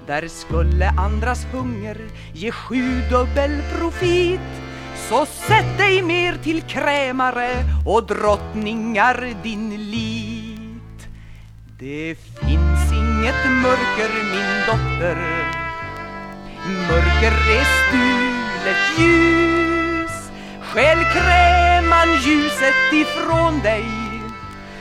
[0.06, 1.98] Där skulle andras hunger
[2.34, 4.67] ge sjudubbel profit
[5.08, 7.50] så sätt dig mer till krämare
[7.86, 11.08] och drottningar din lit.
[11.78, 15.16] Det finns inget mörker min dotter.
[16.88, 20.30] Mörker är stulet ljus.
[20.62, 23.84] Stjäl kräman ljuset ifrån dig.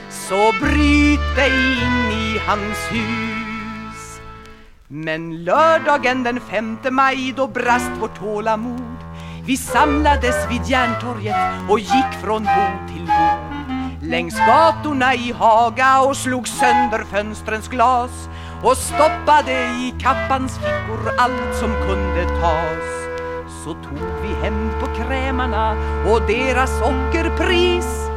[0.09, 1.51] Så bryt dig
[1.83, 4.19] in i hans hus.
[4.87, 8.96] Men lördagen den femte maj då brast vårt tålamod.
[9.47, 11.35] Vi samlades vid Järntorget
[11.69, 18.29] och gick från bo till bo Längs gatorna i Haga och slog sönder fönstrens glas
[18.63, 22.87] och stoppade i kappans fickor allt som kunde tas.
[23.63, 25.71] Så tog vi hem på krämarna
[26.11, 28.09] och deras sockerpris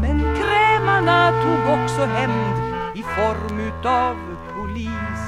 [0.00, 4.16] Men krämarna tog också hämnd i form utav
[4.54, 5.22] polis.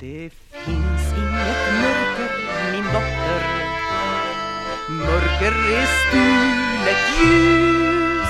[0.00, 3.17] Det finns inget mörker, min dotter.
[4.90, 8.28] Mörker är stulet ljus.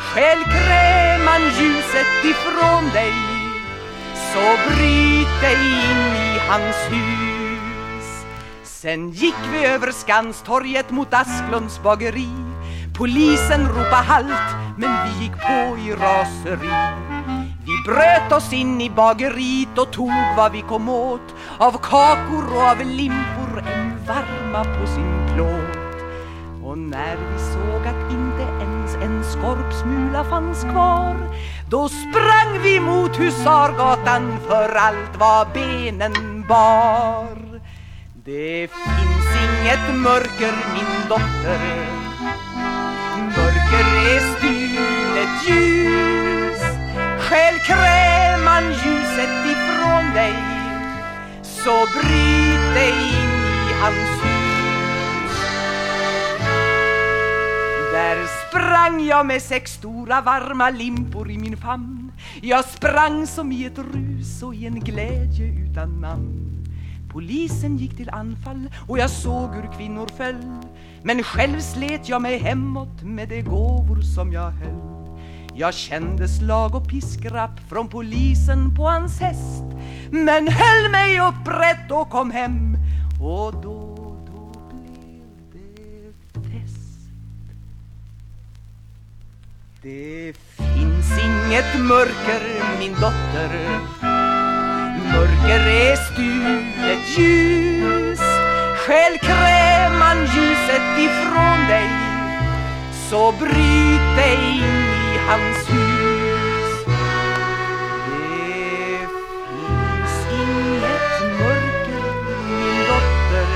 [0.00, 3.14] Stjäl kräman ljuset ifrån dig.
[4.14, 8.24] Så bryt dig in i hans hus.
[8.64, 12.28] Sen gick vi över Skanstorget mot Asklunds bageri.
[12.98, 16.70] Polisen ropa halt, men vi gick på i raseri.
[17.66, 22.62] Vi bröt oss in i bageriet och tog vad vi kom åt Av kakor och
[22.62, 25.79] av limpor, en varma på sin plåt
[26.90, 31.16] när vi såg att inte ens en skorpsmula fanns kvar
[31.68, 37.60] Då sprang vi mot Husargatan för allt vad benen bar.
[38.24, 41.60] Det finns inget mörker min dotter.
[43.36, 46.60] Mörker är stulet ljus.
[47.18, 50.34] Själv kräman ljuset ifrån dig
[51.42, 54.29] Så bryt dig in i hans hus
[58.00, 62.12] Där sprang jag med sex stora varma limpor i min famn.
[62.42, 66.66] Jag sprang som i ett rus och i en glädje utan namn.
[67.12, 70.62] Polisen gick till anfall och jag såg hur kvinnor föll.
[71.02, 75.18] Men själv slet jag mig hemåt med de gåvor som jag höll.
[75.54, 79.64] Jag kände slag och piskrapp från polisen på hans häst
[80.10, 82.76] Men höll mig upprätt och kom hem
[83.22, 83.89] och då,
[89.82, 92.42] Det finns inget mörker
[92.78, 93.50] min dotter.
[95.12, 98.20] Mörker är stulet ljus.
[98.76, 101.90] Skäl kräman ljuset ifrån dig.
[103.10, 106.84] Så bryt dig in i hans hus.
[108.06, 108.98] Det
[109.48, 112.04] finns inget mörker
[112.48, 113.48] min dotter.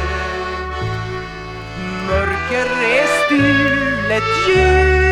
[2.08, 5.03] Mörker är stulet ljus.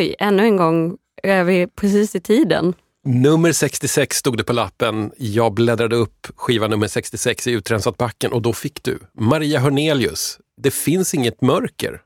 [0.00, 2.74] Oj, ännu en gång är vi precis i tiden.
[3.04, 5.12] Nummer 66 stod det på lappen.
[5.16, 10.38] Jag bläddrade upp skiva nummer 66 i Utrensat backen och då fick du Maria Hörnelius.
[10.56, 12.00] Det finns inget mörker.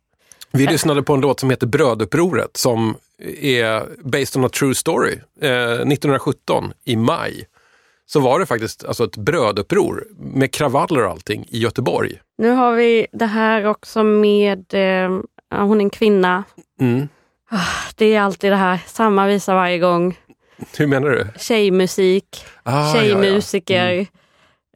[0.53, 2.97] Vi lyssnade på en låt som heter Brödupproret som
[3.41, 5.19] är based on a true story.
[5.41, 7.47] Eh, 1917 i maj
[8.07, 12.21] så var det faktiskt alltså ett bröduppror med kravaller och allting i Göteborg.
[12.39, 15.21] Nu har vi det här också med, eh,
[15.61, 16.45] hon är en kvinna.
[16.81, 17.09] Mm.
[17.97, 20.19] Det är alltid det här, samma visa varje gång.
[20.79, 21.27] Hur menar du?
[21.39, 24.07] Tjejmusik, Ah, tjejmusiker.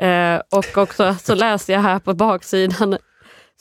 [0.01, 2.99] Eh, och också så läste jag här på baksidan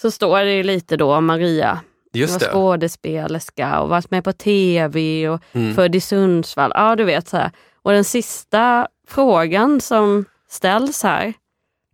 [0.01, 1.79] så står det lite då om Maria.
[2.13, 2.45] Just det.
[2.51, 5.75] skådespelerska och varit med på tv och Mm.
[5.75, 6.71] född i Sundsvall.
[6.75, 7.51] Ja, du vet så här.
[7.81, 11.33] Och den sista frågan som ställs här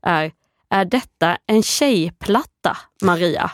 [0.05, 0.31] är,
[0.69, 3.51] är detta en tjejplatta, Maria?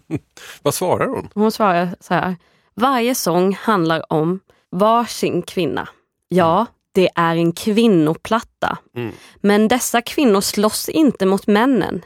[0.62, 1.28] Vad svarar hon?
[1.34, 2.36] Hon svarar så här.
[2.74, 5.88] Varje sång handlar om varsin kvinna.
[6.28, 8.78] Ja, det är en kvinnoplatta.
[8.96, 9.12] Mm.
[9.36, 12.02] Men dessa kvinnor slåss inte mot männen.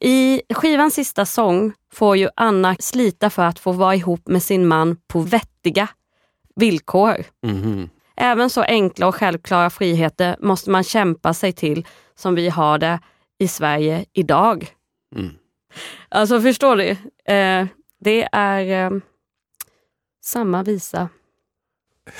[0.00, 4.66] I skivans sista sång får ju Anna slita för att få vara ihop med sin
[4.66, 5.88] man på vettiga
[6.56, 7.24] villkor.
[7.42, 7.88] Mhm.
[8.16, 13.00] Även så enkla och självklara friheter måste man kämpa sig till som vi har det
[13.38, 14.68] i Sverige idag.
[15.16, 15.30] Mm.
[16.08, 16.88] Alltså förstår du?
[17.34, 17.66] Eh,
[18.00, 19.00] det är eh,
[20.24, 21.08] samma visa.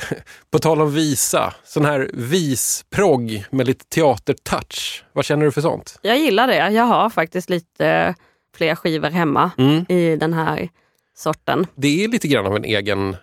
[0.50, 5.04] På tal om visa, sån här visprogg med lite teatertouch.
[5.12, 5.98] Vad känner du för sånt?
[6.02, 6.70] Jag gillar det.
[6.70, 8.14] Jag har faktiskt lite
[8.56, 9.84] fler skivor hemma Mm.
[9.88, 10.68] i den här
[11.16, 11.66] sorten.
[11.74, 13.16] Det är lite grann av en egen eh,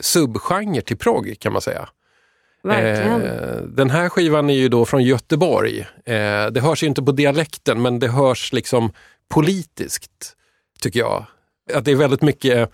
[0.00, 1.88] subgenre till progg kan man säga.
[2.62, 3.22] Verkligen.
[3.22, 5.80] Eh, den här skivan är ju då från Göteborg.
[6.04, 8.92] Eh, det hörs inte på dialekten men det hörs liksom
[9.28, 10.36] politiskt,
[10.80, 11.24] tycker jag.
[11.74, 12.70] Att det är väldigt mycket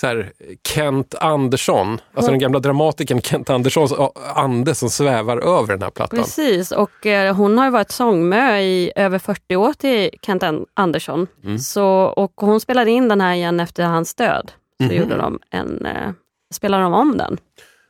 [0.00, 0.32] så här,
[0.68, 3.92] Kent Andersson, alltså den gamla dramatikern Kent Anderssons
[4.34, 6.18] ande som svävar över den här plattan.
[6.18, 10.66] Precis, och eh, hon har ju varit sångmö i över 40 år till Kent An-
[10.74, 11.26] Andersson.
[11.44, 11.58] Mm.
[11.58, 11.84] Så,
[12.16, 14.52] och hon spelade in den här igen efter hans död.
[14.80, 14.94] Så Mhm.
[14.96, 16.10] gjorde de en, eh,
[16.54, 17.38] spelade de om den,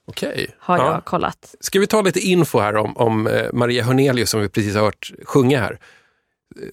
[0.07, 0.51] Okej.
[0.59, 0.93] har Ja.
[0.93, 1.55] jag kollat.
[1.61, 4.83] Ska vi ta lite info här om, om eh, Maria Hörnelius som vi precis har
[4.83, 5.79] hört sjunga här.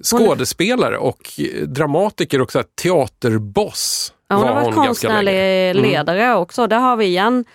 [0.03, 5.83] Skådespelare och eh, dramatiker och teaterboss Ja, hon har varit hon konstnärlig Mm.
[5.83, 6.67] ledare också.
[6.67, 7.45] Där har vi igen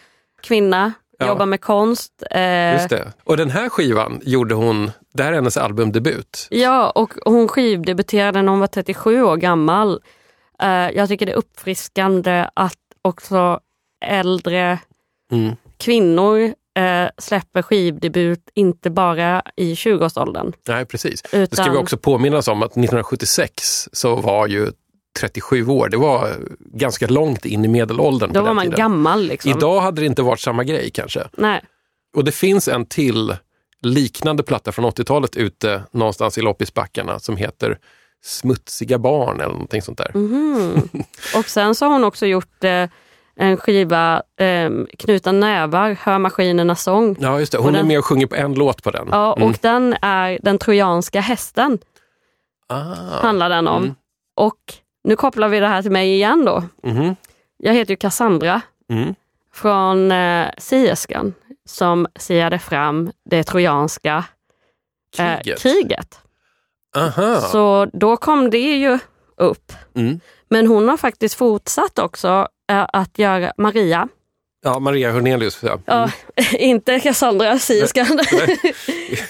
[0.43, 1.27] kvinna, Ja.
[1.27, 2.23] jobbar med konst.
[2.31, 3.13] Eh, Just det.
[3.25, 6.47] Och den här skivan gjorde hon, det här är hennes albumdebut.
[6.51, 10.01] Ja, och hon skivdebuterade när hon var 37 år gammal.
[10.63, 13.61] Eh, jag tycker det är uppfriskande att också
[14.05, 14.79] äldre
[15.33, 15.57] Mm.
[15.79, 20.53] kvinnor eh, släpper skivdebut, inte bara i 20-årsåldern.
[20.69, 21.23] Nej, precis.
[21.23, 24.71] Det ska Utan- vi också påminnas om att 1976 så var ju
[25.19, 28.33] 37 år, det var ganska långt in i medelåldern.
[28.33, 28.79] Då var man tiden.
[28.79, 29.23] gammal.
[29.27, 29.51] Liksom.
[29.51, 31.29] Idag hade det inte varit samma grej kanske.
[31.37, 31.65] Nej.
[32.17, 33.37] Och det finns en till
[33.83, 37.79] liknande platta från 80-talet ute någonstans i loppisbackarna som heter
[38.23, 40.11] Smutsiga barn eller någonting sånt där.
[40.15, 40.89] Mhm.
[41.37, 42.89] Och sen så har hon också gjort eh,
[43.37, 47.17] en skiva, eh, Knuta nävar, Hör maskinernas sång.
[47.21, 47.59] Ja, just det.
[47.59, 49.09] Och Hon är den- med och sjunger på en låt på den.
[49.11, 49.55] Ja, och Mm.
[49.61, 51.79] den är Den trojanska hästen,
[52.69, 52.95] Ah.
[53.23, 53.83] handlar den om.
[53.83, 53.95] Mm.
[54.37, 54.75] Och
[55.05, 56.63] nu kopplar vi det här till mig igen då.
[56.83, 57.17] Mhm.
[57.57, 59.15] Jag heter ju Cassandra Mm.
[59.55, 61.35] från eh, Sierskan
[61.69, 64.25] som siade fram det trojanska
[65.19, 65.63] eh, Kriget.
[65.63, 66.19] kriget.
[66.97, 67.41] Aha.
[67.41, 68.99] Så då kom det ju
[69.37, 69.73] upp.
[69.95, 70.21] Mm.
[70.49, 74.09] Men hon har faktiskt fortsatt också eh, att göra Maria
[74.63, 75.59] Ja, Maria Hörnelius.
[75.63, 75.79] Ja.
[75.85, 76.11] Ja,
[76.59, 78.07] inte Cassandra Sierskan.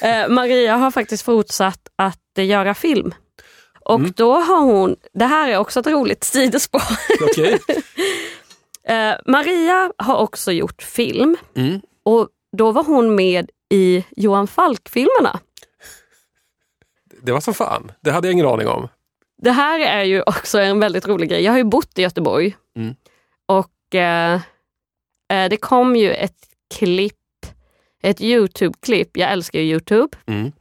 [0.03, 3.15] Eh, Maria har faktiskt fortsatt att eh, göra film.
[3.85, 4.13] Och Mm.
[4.17, 6.83] då har hon, det här är också ett roligt sidospår.
[7.31, 7.59] Okej.
[8.85, 11.81] Eh, Maria har också gjort film Mm.
[12.03, 15.41] och då var hon med i Johan Falk-filmerna.
[17.23, 17.93] Det var som fan.
[18.01, 18.89] Det hade jag ingen aning om.
[19.43, 21.43] Det här är ju också en väldigt rolig grej.
[21.43, 22.95] Jag har ju bott i Göteborg Mm.
[23.47, 24.35] och eh,
[25.33, 26.37] eh, det kom ju ett
[26.75, 27.17] klipp,
[28.03, 30.53] ett Youtube-klipp, jag älskar ju Youtube, Mm.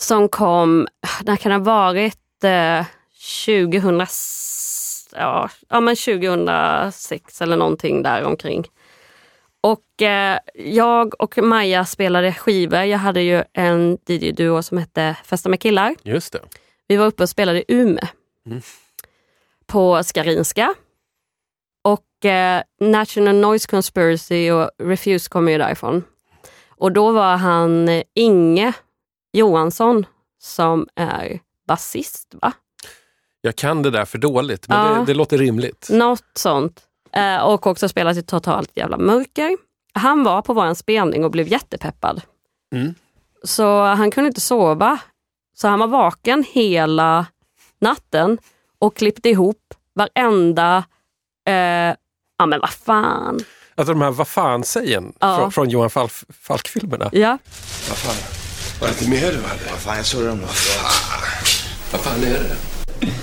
[0.00, 0.88] Som kom,
[1.24, 2.86] när kan det ha varit, eh,
[3.46, 4.06] 2000,
[5.12, 8.66] ja, ja men 2006 eller någonting där omkring.
[9.60, 12.82] Och eh, jag och Maja spelade skivor.
[12.82, 15.94] Jag hade ju en DJ-duo som hette Festa med killar.
[16.02, 16.40] Just det.
[16.88, 18.06] Vi var uppe och spelade i Umeå.
[18.46, 18.60] Mm.
[19.66, 20.74] På Skarinska.
[21.82, 26.04] Och eh, National Noise Conspiracy och Refuse kommer ju därifrån.
[26.68, 28.72] Och då var han eh, Inge
[29.38, 30.06] Johansson
[30.42, 32.52] som är basist, va?
[33.40, 34.94] Jag kan det där för dåligt, men Ja.
[34.98, 35.88] det, det låter rimligt.
[35.90, 36.80] Något sånt.
[37.12, 39.56] Eh, och också spelat i Totalt jävla mörker.
[39.92, 42.22] Han var på vår spelning och blev jättepeppad.
[42.74, 42.94] Mm.
[43.44, 44.98] Så han kunde inte sova.
[45.54, 47.26] Så han var vaken hela
[47.80, 48.38] natten
[48.78, 50.84] och klippte ihop varenda...
[51.48, 51.94] Eh,
[52.38, 53.38] ja men vad fan.
[53.74, 55.36] Alltså de här vad fan-sägen Ja.
[55.38, 57.08] från, från Johan Falk, Falk-filmerna.
[57.12, 57.38] Ja.
[57.88, 58.37] Vad fan?
[58.80, 59.60] Var det inte mer du hade?
[59.70, 60.46] Vad fan, jag såg dem då.
[61.92, 62.56] Vad fan är det?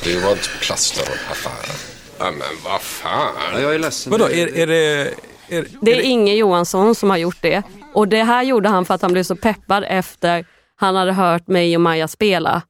[0.03, 1.12] Det var inte plats då.
[1.28, 1.76] Vad fan.
[2.20, 3.34] Ja, men vad fan.
[3.53, 4.12] Ja, jag är ledsen.
[4.12, 5.14] Vadå, är, är det...
[5.49, 7.64] Är, Det är är Inge Johansson som har gjort det.
[7.93, 10.45] Och det här gjorde han för att han blev så peppad efter
[10.76, 12.62] han hade hört mig och Maja spela.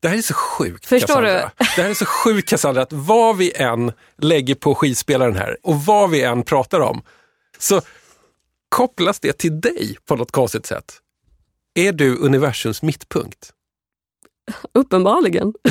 [0.00, 1.50] Det här är så sjukt Förstår Cassandra.
[1.76, 5.84] Det här är så sjukt Cassandra att vad vi än lägger på skivspelaren här och
[5.84, 7.02] vad vi än pratar om
[7.58, 7.80] så
[8.68, 10.98] kopplas det till dig på något konstigt sätt.
[11.78, 13.50] Är du universums mittpunkt?
[14.74, 15.52] Uppenbarligen.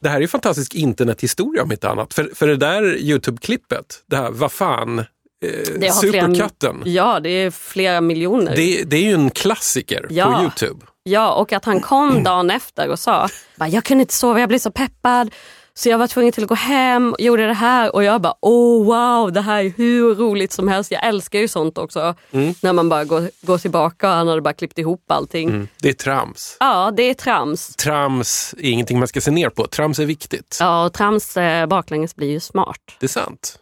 [0.00, 2.14] Det här är fantastisk internethistoria om inte annat.
[2.14, 5.04] För, för det där Youtube-klippet, det här vad fan, eh,
[5.40, 6.82] Det har flera- Superkatten.
[6.84, 8.56] Ja, det är flera miljoner.
[8.56, 10.26] Det, det är ju en klassiker Ja.
[10.36, 10.86] på Youtube.
[11.02, 14.48] Ja, och att han kom dagen efter och sa "Bara, jag kunde inte sova, jag
[14.48, 15.34] blev så peppad.
[15.78, 18.34] Så jag var tvungen till att gå hem och gjorde det här och jag bara
[18.40, 20.90] oh wow, det här är hur roligt som helst.
[20.90, 22.14] Jag älskar ju sånt också.
[22.62, 25.48] När man bara går, går tillbaka och han hade bara klippt ihop allting.
[25.48, 25.68] Mm.
[25.82, 26.56] Det är trams.
[26.60, 27.76] Ja, det är trams.
[27.76, 29.66] Trams är ingenting man ska se ner på.
[29.66, 30.56] Trams är viktigt.
[30.60, 32.80] Ja, och trams eh, baklänges blir ju smart.
[33.00, 33.58] Det är sant.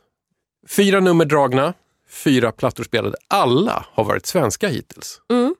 [0.68, 1.74] Fyra nummer dragna,
[2.10, 3.16] fyra plattor spelade.
[3.28, 5.20] Alla har varit svenska hittills.
[5.30, 5.54] Mm.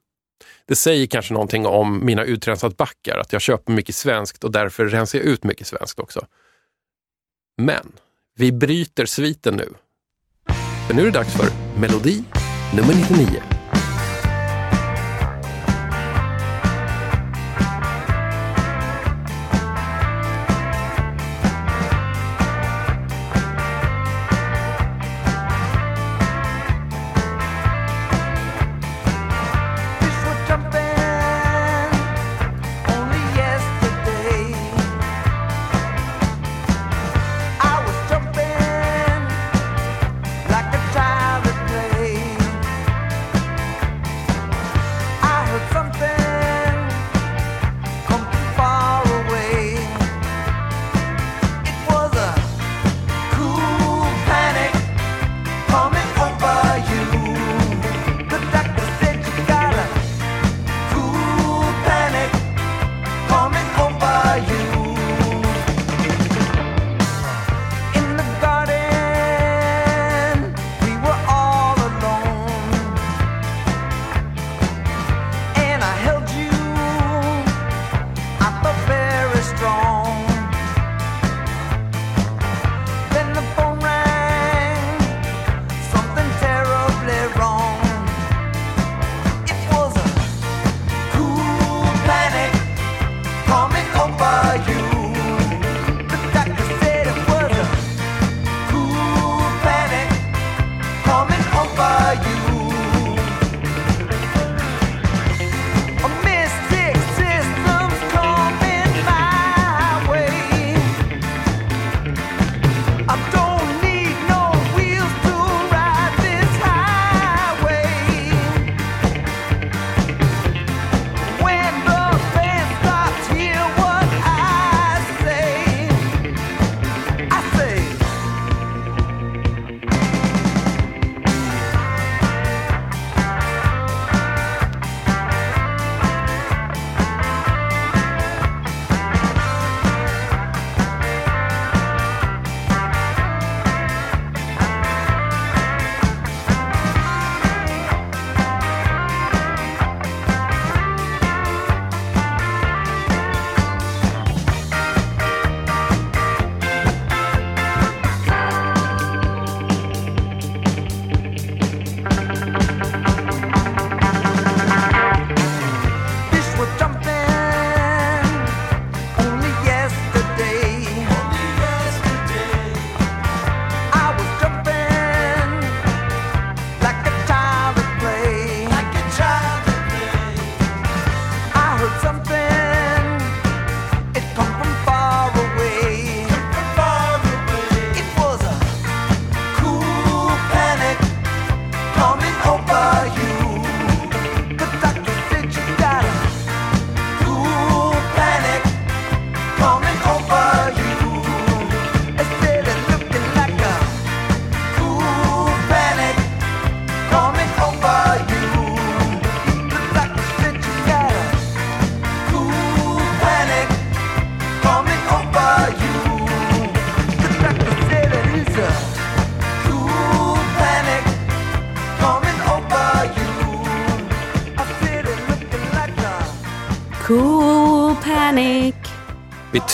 [0.68, 4.86] Det säger kanske någonting om mina utrensat backar, att jag köper mycket svenskt och därför
[4.86, 6.26] rensar jag ut mycket svenskt också.
[7.57, 7.92] Men
[8.38, 9.68] vi bryter sviten nu.
[10.86, 12.24] För nu är det dags för melodi
[12.74, 13.55] nummer 99.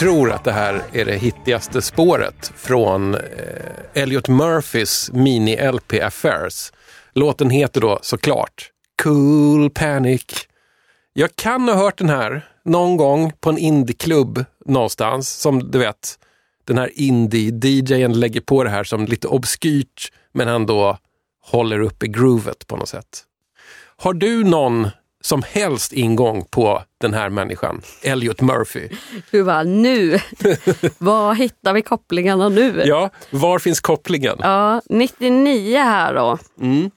[0.02, 3.20] Tror att det här är det hittigaste spåret från eh,
[3.94, 6.72] Elliot Murphys mini-LP Affairs.
[7.12, 8.70] Låten heter då såklart
[9.02, 10.24] Cool Panic.
[11.12, 15.28] Jag kan ha hört den här någon gång på en indieklubb någonstans.
[15.28, 16.18] Som du vet,
[16.64, 20.98] den här indie-DJen lägger på det här som lite obskyrt men han då
[21.44, 23.24] håller uppe groovet på något sätt.
[23.96, 24.88] Har du någon
[25.22, 28.88] som helst ingång på den här människan, Elliot Murphy?
[29.30, 30.18] Du bara, nu!
[30.98, 32.82] Var hittar vi kopplingarna nu?
[32.86, 34.36] Ja, var finns kopplingen?
[34.40, 36.38] Ja, 99 här då.
[36.60, 36.90] Mm.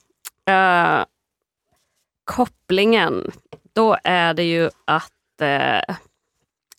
[0.48, 1.06] Eh,
[2.24, 3.32] kopplingen,
[3.76, 5.12] då är det ju att
[5.42, 5.96] uh,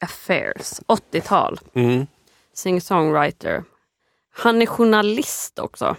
[0.01, 2.07] Affairs, 80-tal, Mm.
[2.55, 3.65] singer-songwriter.
[4.35, 5.97] Han är journalist också.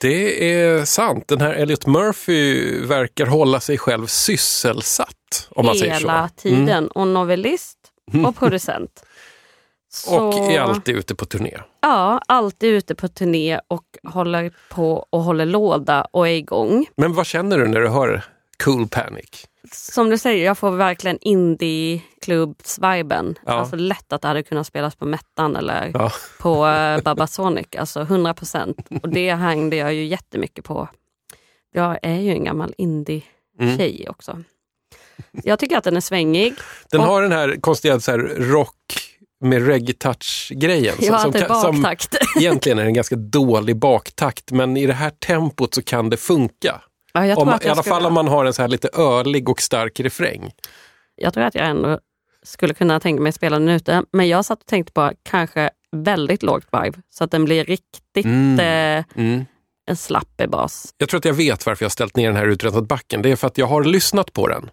[0.00, 1.28] Det är sant.
[1.28, 5.48] Den här Elliot Murphy verkar hålla sig själv sysselsatt.
[5.50, 5.98] Om man säger så.
[6.00, 6.68] Hela tiden.
[6.68, 6.86] Mm.
[6.86, 7.78] Och novellist
[8.26, 9.04] och producent.
[9.92, 11.58] Så, Och är alltid ute på turné.
[11.80, 16.86] Ja, alltid ute på turné och håller på och håller låda och är igång.
[16.96, 18.24] Men vad känner du när du hör
[18.64, 19.46] Cool Panic?
[19.72, 23.38] Som du säger, jag får verkligen indie-klubbs-viben.
[23.46, 23.52] Ja.
[23.52, 26.12] Alltså lätt att det hade kunnat spelas på Mettan eller Ja.
[26.40, 27.66] på uh, Babasonic.
[27.78, 28.76] Alltså 100 procent.
[29.02, 30.88] Och det hängde jag ju jättemycket på.
[31.72, 34.42] Jag är ju en gammal indie-tjej också.
[35.44, 36.54] Jag tycker att den är svängig.
[36.90, 38.76] Den Och- har den här konstiga så här, rock
[39.44, 40.94] med reggae-touch-grejen.
[41.00, 42.36] Ja, det kan- som baktakt.
[42.36, 46.80] egentligen är en ganska dålig baktakt, men i det här tempot så kan det funka.
[47.12, 49.60] Ja, Om att I alla fall om man har en så här lite ölig och
[49.60, 50.50] stark refräng.
[51.16, 51.98] Jag tror att jag ändå
[52.42, 54.02] skulle kunna tänka mig spela den ute.
[54.12, 56.98] Men jag satt och tänkte på kanske väldigt lågt vibe.
[57.10, 58.60] Så att den blir riktigt Mm.
[58.60, 59.44] eh, Mm.
[59.86, 60.94] en slapp bas.
[60.98, 63.22] Jag tror att jag vet varför jag ställt ner den här uträttat backen.
[63.22, 64.70] Det är för att jag har lyssnat på den.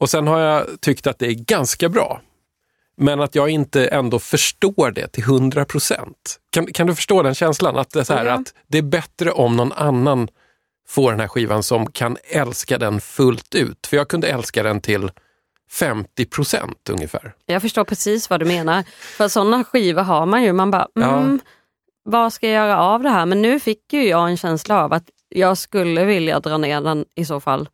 [0.00, 2.20] Och sen har jag tyckt att det är ganska bra.
[2.96, 6.40] Men att jag inte ändå förstår det till 100 procent.
[6.50, 7.76] Kan, kan du förstå den känslan?
[7.78, 8.32] Att det, är så här, Ja.
[8.32, 10.28] att det är bättre om någon annan
[10.88, 13.86] får den här skivan som kan älska den fullt ut.
[13.86, 15.10] För jag kunde älska den till
[15.70, 17.34] 50 procent ungefär.
[17.46, 18.82] Jag förstår precis vad du menar.
[19.16, 20.52] För sådana skivor har man ju.
[20.52, 21.16] Man bara, Ja.
[21.18, 21.40] mm,
[22.04, 23.26] vad ska jag göra av det här?
[23.26, 27.04] Men nu fick ju jag en känsla av att jag skulle vilja dra ner den
[27.14, 27.68] i så fall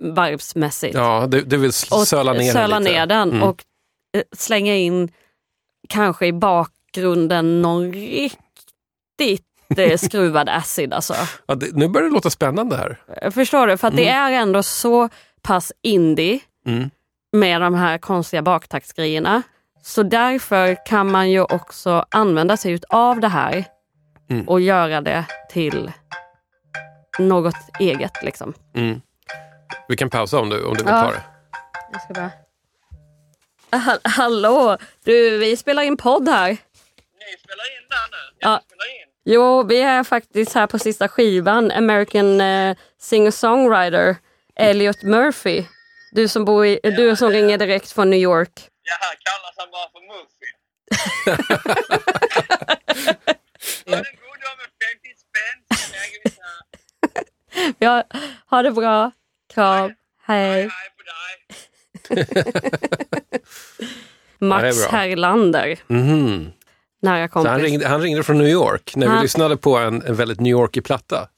[0.00, 0.94] varvsmässigt.
[0.94, 2.94] Ja, du, du vill söla ner söla den lite.
[2.96, 3.42] ner den Mm.
[3.42, 3.64] och
[4.16, 5.12] eh, slänga in
[5.88, 9.44] kanske i bakgrunden någon riktigt
[9.76, 10.92] eh, skruvad acid.
[10.94, 11.14] Alltså.
[11.46, 13.00] Ja, det, nu börjar det låta spännande här.
[13.22, 13.76] Jag Förstår du?
[13.76, 15.08] För att det är ändå så
[15.42, 16.90] pass indie Mm.
[17.32, 19.42] med de här konstiga baktaktsgrejerna.
[19.82, 23.64] Så därför kan man ju också använda sig av det här
[24.30, 24.48] Mm.
[24.48, 25.92] och göra det till
[27.18, 28.22] något eget.
[28.22, 28.54] Liksom.
[28.74, 29.00] Mm.
[29.88, 31.02] Vi kan pausa om du, om du vill Ja.
[31.02, 31.22] ta det.
[31.92, 32.30] Jag ska bara...
[33.82, 34.76] Ha- Hallå!
[35.04, 36.48] Du, vi spelar in podd här.
[36.50, 36.56] Ni
[37.44, 38.36] spelar in där nu?
[38.38, 38.60] Ja.
[39.30, 41.70] Jo, vi är faktiskt här på sista skivan.
[41.70, 44.16] American eh, singer-songwriter
[44.56, 45.64] Elliot Murphy.
[46.12, 48.68] Du som, bor i, du som ringer direkt från New York.
[48.82, 50.52] Jaha, kallas han bara för Murphy?
[53.86, 55.58] Var det god dag med 50 spänn?
[55.78, 57.74] så lägger vi så här.
[57.78, 58.04] Ja,
[58.50, 59.10] ha det bra.
[59.54, 59.94] Kram.
[60.22, 60.70] Hej.
[64.38, 66.57] Max Ja, det är
[67.02, 67.50] Nära Så kompis.
[67.50, 70.50] han, ringde, han ringde från New York när vi lyssnade på en, en väldigt New
[70.50, 71.28] Yorkig platta.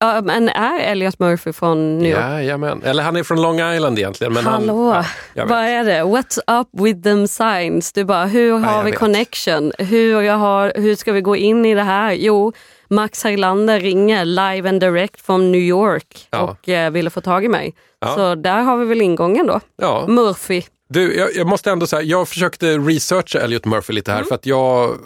[0.00, 2.20] Ja, men är Elliot Murphy från New York?
[2.22, 2.82] Jajamän.
[2.84, 4.32] Eller han är från Long Island egentligen.
[4.32, 5.04] Men Hallå, Han,
[5.34, 6.02] ja, vad är det?
[6.02, 7.92] What's up with them signs?
[7.92, 9.00] Du bara, hur har jag vi vet.
[9.00, 9.72] connection?
[9.78, 12.12] Hur, jag har, hur ska vi gå in i det här?
[12.12, 12.52] Jo,
[12.90, 16.38] Max Herlander ringer live and direct från New York Ja.
[16.40, 17.74] och eh, ville få tag i mig.
[18.00, 18.14] Ja.
[18.14, 19.60] Så där har vi väl ingången då.
[19.76, 20.04] Ja.
[20.08, 20.62] Murphy.
[20.88, 24.22] Du, jag, jag måste ändå säga, jag försökte researcha Elliot Murphy lite Mm.
[24.22, 24.96] här för att jag...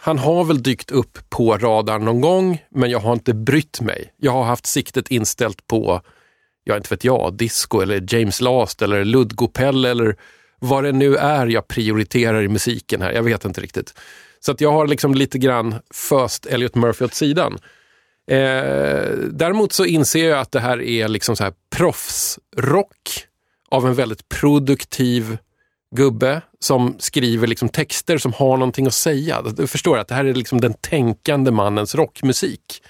[0.00, 4.12] Han har väl dykt upp på radarn någon gång, men jag har inte brytt mig.
[4.16, 6.00] Jag har haft siktet inställt på,
[6.64, 10.16] jag inte vet jag, disco eller James Last eller Ludgopelle eller
[10.58, 13.12] vad det nu är jag prioriterar i musiken här.
[13.12, 13.94] Jag vet inte riktigt.
[14.40, 17.58] Så att jag har liksom lite grann föst Elliot Murphy åt sidan.
[18.30, 23.25] Eh, däremot så inser jag att det här är liksom så här proffsrock
[23.68, 25.38] av en väldigt produktiv
[25.96, 29.42] gubbe som skriver liksom texter som har någonting att säga.
[29.42, 32.82] Du förstår att det här är liksom den tänkande mannens rockmusik.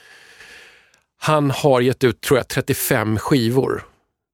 [1.18, 3.86] Han har gett ut, tror jag, 35 skivor.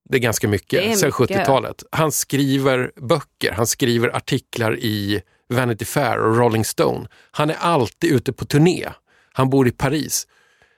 [0.09, 1.15] Det är ganska mycket, Det mycket.
[1.15, 1.85] 70-talet.
[1.93, 7.09] Han skriver böcker, han skriver artiklar i Vanity Fair och Rolling Stone.
[7.31, 8.89] Han är alltid ute på turné.
[9.33, 10.27] Han bor i Paris.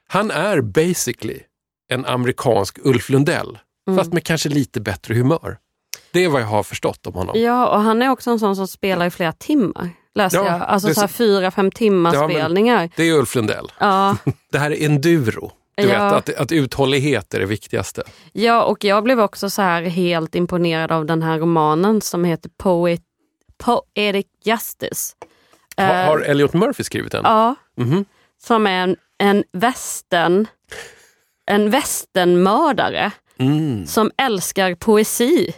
[0.08, 1.40] Han är basically
[1.88, 3.58] en amerikansk Ulf Lundell,
[3.88, 3.98] Mm.
[3.98, 5.58] fast med kanske lite bättre humör.
[6.12, 7.40] Det är vad jag har förstått om honom.
[7.40, 9.90] Ja, och han är också en sån som spelar i flera timmar.
[10.14, 10.60] Läste Ja, jag.
[10.62, 12.90] Alltså det- så här fyra, fem timmar Ja, spelningar.
[12.96, 13.72] Det är Ulf Lundell.
[13.78, 14.16] Ja,
[14.52, 15.52] Det här är enduro.
[15.76, 16.04] Du Ja.
[16.04, 18.02] vet att, att uthållighet är det viktigaste.
[18.32, 22.50] ja, och jag blev också så här helt imponerad av den här romanen som heter
[22.58, 23.00] Poet,
[23.58, 25.14] Poetic Justice.
[25.76, 27.22] Har, Eh, har Elliot Murphy skrivit den?
[27.24, 28.04] Ja, Mhm.
[28.42, 30.46] som är en, en västern,
[31.46, 33.86] en västernmördare Mm.
[33.86, 35.54] som älskar poesi.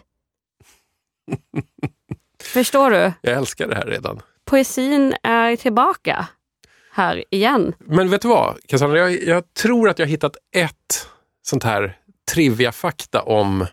[2.43, 3.13] Förstår du?
[3.21, 4.23] Jag älskar det här redan.
[4.45, 6.29] Poesin är tillbaka
[6.93, 7.73] här igen.
[7.79, 8.99] Men vet du vad, Cassandra?
[8.99, 11.09] Jag, jag tror att jag har hittat ett
[11.43, 11.99] sånt här
[12.31, 13.67] trivia-fakta om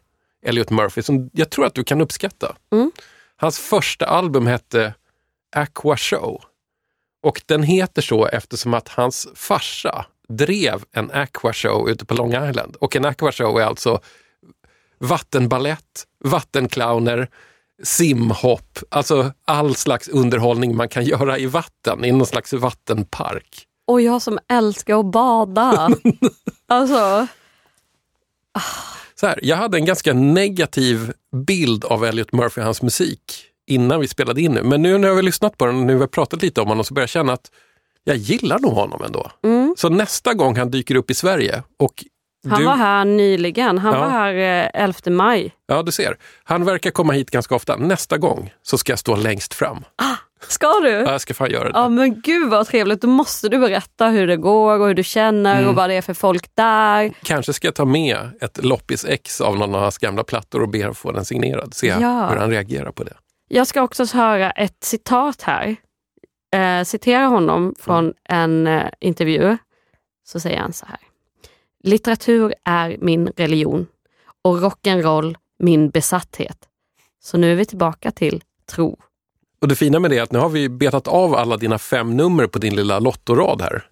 [0.45, 2.55] Elliot Murphy som jag tror att du kan uppskatta.
[2.71, 2.91] Mm.
[3.35, 4.93] Hans första album hette
[5.55, 6.41] Aqua Show.
[7.23, 10.05] Och den heter så eftersom att hans farsa
[10.37, 12.75] drev en Aqua Show ute på Long Island.
[12.75, 13.99] Och en Aqua Show är alltså
[14.97, 17.29] vattenballett, vattenclowner,
[17.83, 23.67] simhopp, alltså all slags underhållning man kan göra i vatten, i någon slags vattenpark.
[23.85, 25.89] Och jag som älskar att bada.
[26.67, 27.27] alltså,
[29.15, 31.13] Så här, jag hade en ganska negativ
[31.47, 34.63] bild av Elliot Murphy och hans musik innan vi spelade in nu.
[34.63, 36.67] Men nu när jag har lyssnat på den och nu har vi pratat lite om
[36.67, 37.51] honom så börjar jag känna att
[38.03, 39.31] jag gillar nog honom ändå.
[39.43, 39.75] mm.
[39.77, 42.03] Så nästa gång han dyker upp i Sverige och
[42.49, 43.77] Han du, var här nyligen.
[43.77, 43.99] Han Ja.
[43.99, 45.51] var här eh, 11 maj.
[45.67, 46.17] Ja, du ser.
[46.43, 47.75] Han verkar komma hit ganska ofta.
[47.75, 49.83] Nästa gång så ska jag stå längst fram.
[50.47, 50.89] Ska du?
[50.89, 51.79] Ja, jag ska fan göra det.
[51.79, 53.01] Ja men gud vad trevligt.
[53.01, 55.69] Då måste du berätta hur det går och hur du känner Mm.
[55.69, 57.13] och vad det är för folk där.
[57.23, 60.89] Kanske ska jag ta med ett loppis-ex av någon av hans gamla plattor och be
[60.89, 61.73] att få den signerad.
[61.73, 62.27] Se Ja.
[62.29, 63.13] hur han reagerar på det.
[63.49, 65.75] Jag ska också höra ett citat här.
[66.53, 69.57] Eh, citera honom från en eh, intervju.
[70.25, 70.99] Så säger han så här.
[71.83, 73.87] Litteratur är min religion
[74.41, 76.57] och rock'n'roll min besatthet.
[77.23, 78.41] Så nu är vi tillbaka till
[78.71, 78.97] tro.
[79.61, 82.17] Och det fina med det är att nu har vi betat av alla dina fem
[82.17, 83.85] nummer på din lilla lottorad här.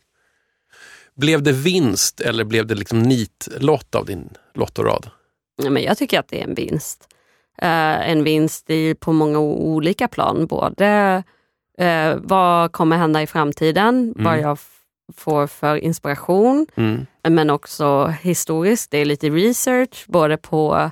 [1.16, 5.10] Blev det vinst eller blev det liksom nitlott av din lottorad?
[5.64, 7.08] Ja, men jag tycker att det är en vinst.
[7.58, 10.46] Eh, en vinst i, på många olika plan.
[10.46, 11.24] Både
[11.78, 14.58] eh, vad kommer hända i framtiden, vad jag
[15.16, 17.06] får för inspiration, Mm.
[17.30, 18.92] men också historiskt.
[18.92, 20.92] Det är lite research både på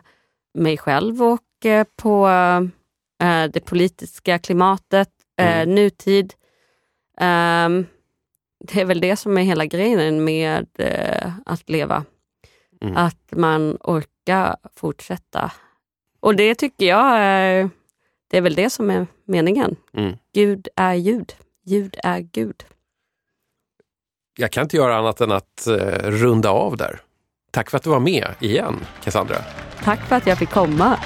[0.54, 2.28] mig själv och eh, på
[3.24, 5.10] eh, det politiska klimatet,
[5.42, 5.76] eh, Mm.
[5.76, 6.34] nutid.
[7.22, 7.86] Ehm,
[8.68, 12.06] det är väl det som är hela grejen med eh, att leva.
[12.82, 12.98] Mm.
[12.98, 15.52] Att man orkar fortsätta.
[16.20, 17.70] Och det tycker jag är,
[18.30, 19.76] det är väl det som är meningen.
[19.94, 20.18] Mm.
[20.34, 21.34] Gud är ljud.
[21.66, 22.64] Ljud är Gud.
[24.38, 27.02] Jag kan inte göra annat än att eh, runda av där.
[27.52, 29.36] Tack för att du var med igen, Cassandra.
[29.84, 31.00] Tack för att jag fick komma.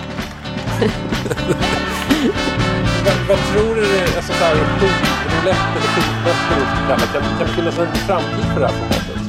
[3.06, 7.00] Vad, vad tror du, alltså så här, roulette eller skitböcker kan,
[7.38, 9.22] kan det finnas en framtid för det här formatet?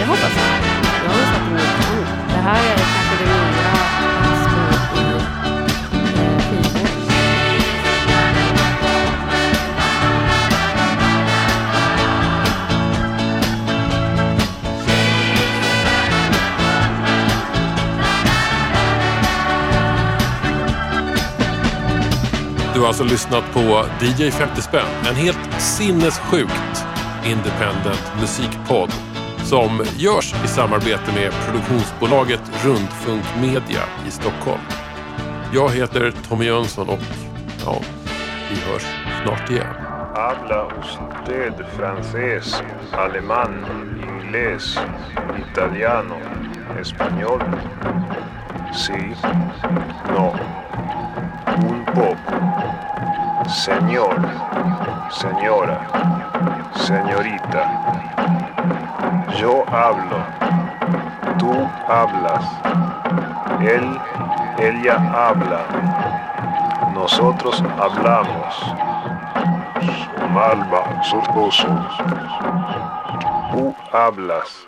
[0.00, 0.40] Jag hoppas det.
[1.02, 2.04] Jag hoppas att ni kan.
[2.28, 2.99] Det här är
[22.80, 26.84] Du har alltså lyssnat på DJ 50 spänn, en helt sinnessjukt
[27.24, 28.90] independent musikpodd
[29.44, 34.60] som görs i samarbete med produktionsbolaget Rundfunk Media i Stockholm.
[35.54, 36.98] Jag heter Tommy Jönsson och
[37.64, 37.80] ja,
[38.50, 38.86] vi hörs
[39.24, 39.74] snart igen.
[40.14, 42.62] Habla usted francés,
[42.92, 43.66] alemán,
[44.02, 44.78] inglés,
[45.50, 46.16] italiano,
[46.80, 47.42] español?
[48.74, 49.14] Sí,
[50.08, 50.34] no,
[51.66, 53.48] un poco.
[53.48, 54.16] Señor,
[55.10, 55.80] señora,
[56.74, 57.62] señorita.
[59.36, 60.18] Yo hablo,
[61.38, 61.52] tú
[61.88, 62.44] hablas,
[63.60, 63.98] él,
[64.58, 64.96] ella
[65.28, 65.60] habla,
[66.94, 68.74] nosotros hablamos.
[70.32, 71.66] Malva, sordoso.
[73.50, 74.66] Tú hablas.